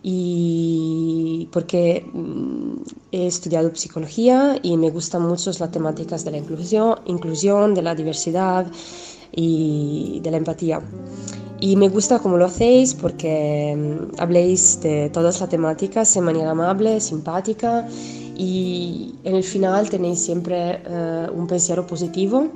y 0.02 1.48
porque 1.52 2.04
mm, 2.12 2.82
he 3.10 3.26
estudiado 3.26 3.74
psicología 3.74 4.58
y 4.62 4.76
me 4.76 4.90
gustan 4.90 5.22
mucho 5.22 5.50
las 5.58 5.70
temáticas 5.70 6.24
de 6.24 6.30
la 6.30 6.38
inclusión, 6.38 7.00
inclusión 7.06 7.74
de 7.74 7.82
la 7.82 7.94
diversidad 7.94 8.66
y 9.32 10.20
de 10.22 10.30
la 10.30 10.36
empatía. 10.36 10.80
Y 11.60 11.76
me 11.76 11.88
gusta 11.88 12.18
cómo 12.18 12.36
lo 12.36 12.46
hacéis 12.46 12.94
porque 12.94 13.74
mm, 13.76 14.20
habléis 14.20 14.80
de 14.80 15.10
todas 15.10 15.40
las 15.40 15.48
temáticas 15.48 16.12
de 16.14 16.20
manera 16.20 16.50
amable, 16.50 17.00
simpática 17.00 17.88
y 18.36 19.14
en 19.24 19.34
el 19.34 19.42
final 19.42 19.88
tenéis 19.88 20.20
siempre 20.20 20.82
eh, 20.84 21.26
un 21.34 21.46
pensiero 21.46 21.86
positivo 21.86 22.48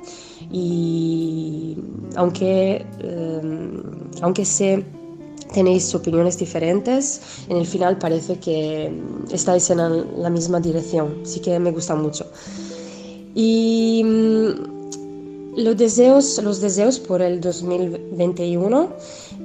y 0.51 1.77
aunque, 2.15 2.85
eh, 2.99 3.81
aunque 4.21 4.45
sé 4.45 4.85
tenéis 5.53 5.93
opiniones 5.95 6.37
diferentes, 6.37 7.21
en 7.49 7.57
el 7.57 7.65
final 7.65 7.97
parece 7.97 8.39
que 8.39 8.91
estáis 9.31 9.69
en 9.69 10.21
la 10.21 10.29
misma 10.29 10.59
dirección, 10.59 11.21
así 11.23 11.41
que 11.41 11.59
me 11.59 11.71
gusta 11.71 11.95
mucho. 11.95 12.25
Y 13.33 14.01
mm, 14.03 14.70
los 15.55 15.77
deseos, 15.77 16.41
los 16.43 16.61
deseos 16.61 16.99
por 16.99 17.21
el 17.21 17.41
2021 17.41 18.89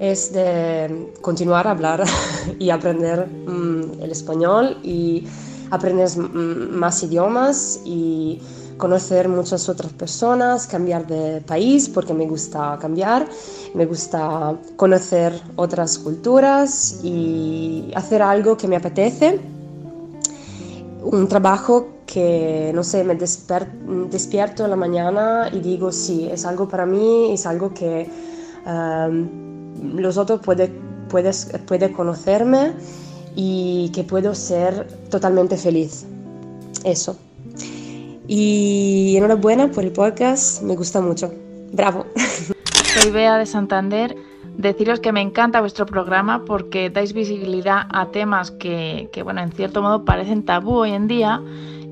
es 0.00 0.32
de 0.32 1.12
continuar 1.20 1.66
a 1.66 1.72
hablar 1.72 2.04
y 2.58 2.70
aprender 2.70 3.26
mm, 3.26 4.02
el 4.02 4.10
español 4.10 4.78
y 4.82 5.26
aprender 5.70 6.08
mm, 6.16 6.76
más 6.76 7.02
idiomas 7.02 7.80
y 7.84 8.40
conocer 8.76 9.28
muchas 9.28 9.68
otras 9.68 9.92
personas, 9.92 10.66
cambiar 10.66 11.06
de 11.06 11.40
país 11.40 11.88
porque 11.88 12.12
me 12.12 12.26
gusta 12.26 12.78
cambiar, 12.80 13.26
me 13.74 13.86
gusta 13.86 14.54
conocer 14.76 15.32
otras 15.56 15.98
culturas 15.98 17.00
y 17.02 17.90
hacer 17.94 18.22
algo 18.22 18.56
que 18.56 18.68
me 18.68 18.76
apetece, 18.76 19.40
un 21.12 21.28
trabajo 21.28 21.88
que, 22.06 22.72
no 22.74 22.82
sé, 22.82 23.04
me 23.04 23.14
despierto 23.16 24.64
en 24.64 24.70
la 24.70 24.76
mañana 24.76 25.50
y 25.52 25.60
digo, 25.60 25.92
sí, 25.92 26.28
es 26.30 26.44
algo 26.44 26.68
para 26.68 26.86
mí, 26.86 27.32
es 27.32 27.46
algo 27.46 27.72
que 27.72 28.08
um, 28.66 29.96
los 29.98 30.16
otros 30.16 30.40
pueden 30.40 30.86
puede 31.08 31.92
conocerme 31.92 32.72
y 33.34 33.90
que 33.94 34.02
puedo 34.02 34.34
ser 34.34 34.86
totalmente 35.10 35.56
feliz. 35.56 36.04
Eso. 36.84 37.16
Y 38.26 39.14
enhorabuena 39.16 39.70
por 39.70 39.84
el 39.84 39.92
podcast, 39.92 40.62
me 40.62 40.74
gusta 40.74 41.00
mucho. 41.00 41.32
Bravo. 41.72 42.06
Soy 43.00 43.10
Bea 43.10 43.38
de 43.38 43.46
Santander. 43.46 44.16
Deciros 44.58 45.00
que 45.00 45.12
me 45.12 45.20
encanta 45.20 45.60
vuestro 45.60 45.86
programa 45.86 46.44
porque 46.44 46.88
dais 46.90 47.12
visibilidad 47.12 47.86
a 47.90 48.06
temas 48.06 48.50
que, 48.50 49.10
que 49.12 49.22
bueno, 49.22 49.42
en 49.42 49.52
cierto 49.52 49.82
modo 49.82 50.04
parecen 50.04 50.44
tabú 50.44 50.76
hoy 50.78 50.92
en 50.92 51.08
día 51.08 51.42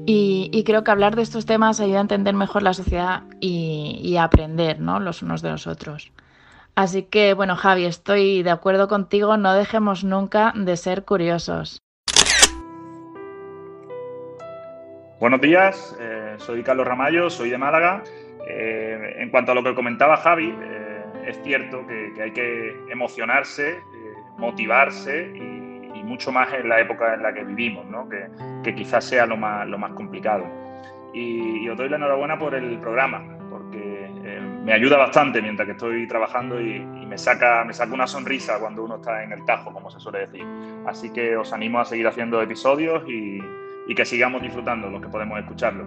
y, 0.07 0.65
creo 0.65 0.85
que 0.85 0.91
hablar 0.91 1.17
de 1.17 1.23
estos 1.23 1.47
temas 1.47 1.81
ayuda 1.81 1.99
a 1.99 2.03
entender 2.03 2.35
mejor 2.35 2.63
la 2.63 2.75
sociedad 2.75 3.23
y, 3.41 4.17
a 4.17 4.25
aprender 4.25 4.79
¿no? 4.79 5.01
los 5.01 5.23
unos 5.23 5.41
de 5.41 5.51
los 5.51 5.67
otros. 5.67 6.13
Así 6.75 7.05
que, 7.05 7.35
bueno, 7.35 7.57
Javi, 7.57 7.87
estoy 7.87 8.43
de 8.43 8.51
acuerdo 8.51 8.89
contigo, 8.89 9.37
no 9.37 9.55
dejemos 9.55 10.05
nunca 10.05 10.53
de 10.55 10.77
ser 10.77 11.05
curiosos. 11.05 11.81
Buenos 15.21 15.41
días, 15.41 15.97
eh, 16.01 16.35
soy 16.39 16.63
Carlos 16.63 16.87
Ramallo, 16.87 17.31
soy 17.31 17.49
de 17.49 17.57
Málaga. 17.57 18.03
Eh, 18.47 19.17
en 19.19 19.31
cuanto 19.31 19.53
a 19.53 19.55
lo 19.55 19.63
que 19.63 19.75
comentaba 19.75 20.19
Javi, 20.19 20.55
eh, 20.61 20.94
es 21.27 21.41
cierto 21.43 21.87
que, 21.87 22.13
hay 22.23 22.31
que 22.33 22.77
emocionarse, 22.91 23.83
motivarse 24.39 25.33
y 25.37 25.55
mucho 26.05 26.31
más 26.31 26.53
en 26.53 26.69
la 26.69 26.81
época 26.81 27.15
en 27.15 27.23
la 27.23 27.33
que 27.33 27.43
vivimos, 27.45 27.87
¿no? 27.87 28.09
que, 28.09 28.27
que, 28.63 28.75
quizás 28.75 29.05
sea 29.05 29.27
lo 29.27 29.37
más, 29.37 29.67
lo 29.67 29.79
más 29.79 29.93
complicado. 29.93 30.45
y, 31.13 31.69
os 31.69 31.77
doy 31.77 31.89
la 31.89 31.97
enhorabuena 31.97 32.39
por 32.39 32.55
el 32.55 32.79
programa, 32.79 33.23
porque 33.51 34.11
eh, 34.25 34.41
me 34.65 34.73
ayuda 34.73 34.97
bastante 34.97 35.41
mientras 35.41 35.67
que 35.67 35.73
estoy 35.73 36.07
trabajando 36.07 36.61
y, 36.61 36.81
me, 36.81 37.19
saca, 37.19 37.65
me 37.65 37.73
saca 37.73 37.95
una 37.95 38.07
sonrisa 38.07 38.59
cuando 38.59 38.85
uno 38.85 38.97
está 38.97 39.23
en 39.23 39.33
el 39.33 39.45
tajo, 39.45 39.73
como 39.73 39.91
se 39.91 40.01
suele 40.01 40.27
decir. 40.27 40.45
Así 40.87 41.13
que 41.13 41.37
os 41.37 41.53
animo 41.53 41.81
a 41.81 41.85
seguir 41.85 42.07
haciendo 42.07 42.43
episodios 42.43 43.09
y, 43.09 43.39
y 43.87 43.95
que 43.95 44.05
sigamos 44.05 44.43
disfrutando 44.43 44.91
los 44.91 45.01
que 45.01 45.09
podemos 45.09 45.39
escucharlo. 45.39 45.87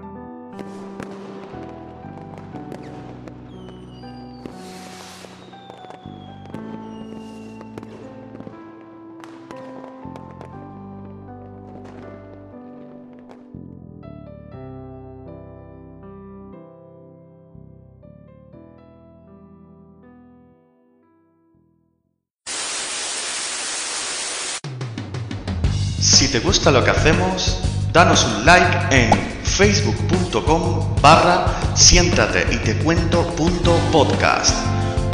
Te 26.37 26.43
gusta 26.43 26.69
lo 26.69 26.83
que 26.83 26.91
hacemos, 26.91 27.57
danos 27.91 28.23
un 28.23 28.45
like 28.45 28.95
en 28.95 29.09
facebook.com 29.43 31.01
barra 31.01 31.47
siéntate 31.73 32.45
y 32.51 32.57
te 32.57 32.77
cuento 32.77 33.25
punto 33.35 33.75
podcast. 33.91 34.55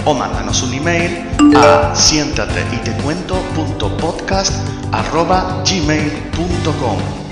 O 0.03 0.13
mándanos 0.13 0.61
un 0.63 0.73
email 0.73 1.25
a 1.55 1.95
siéntate 1.95 2.65
y 2.73 2.77
te 2.79 2.91
cuento 3.03 3.35
punto 3.55 3.95
podcast 3.95 4.51
arroba 4.91 5.63
gmail.com 5.65 7.22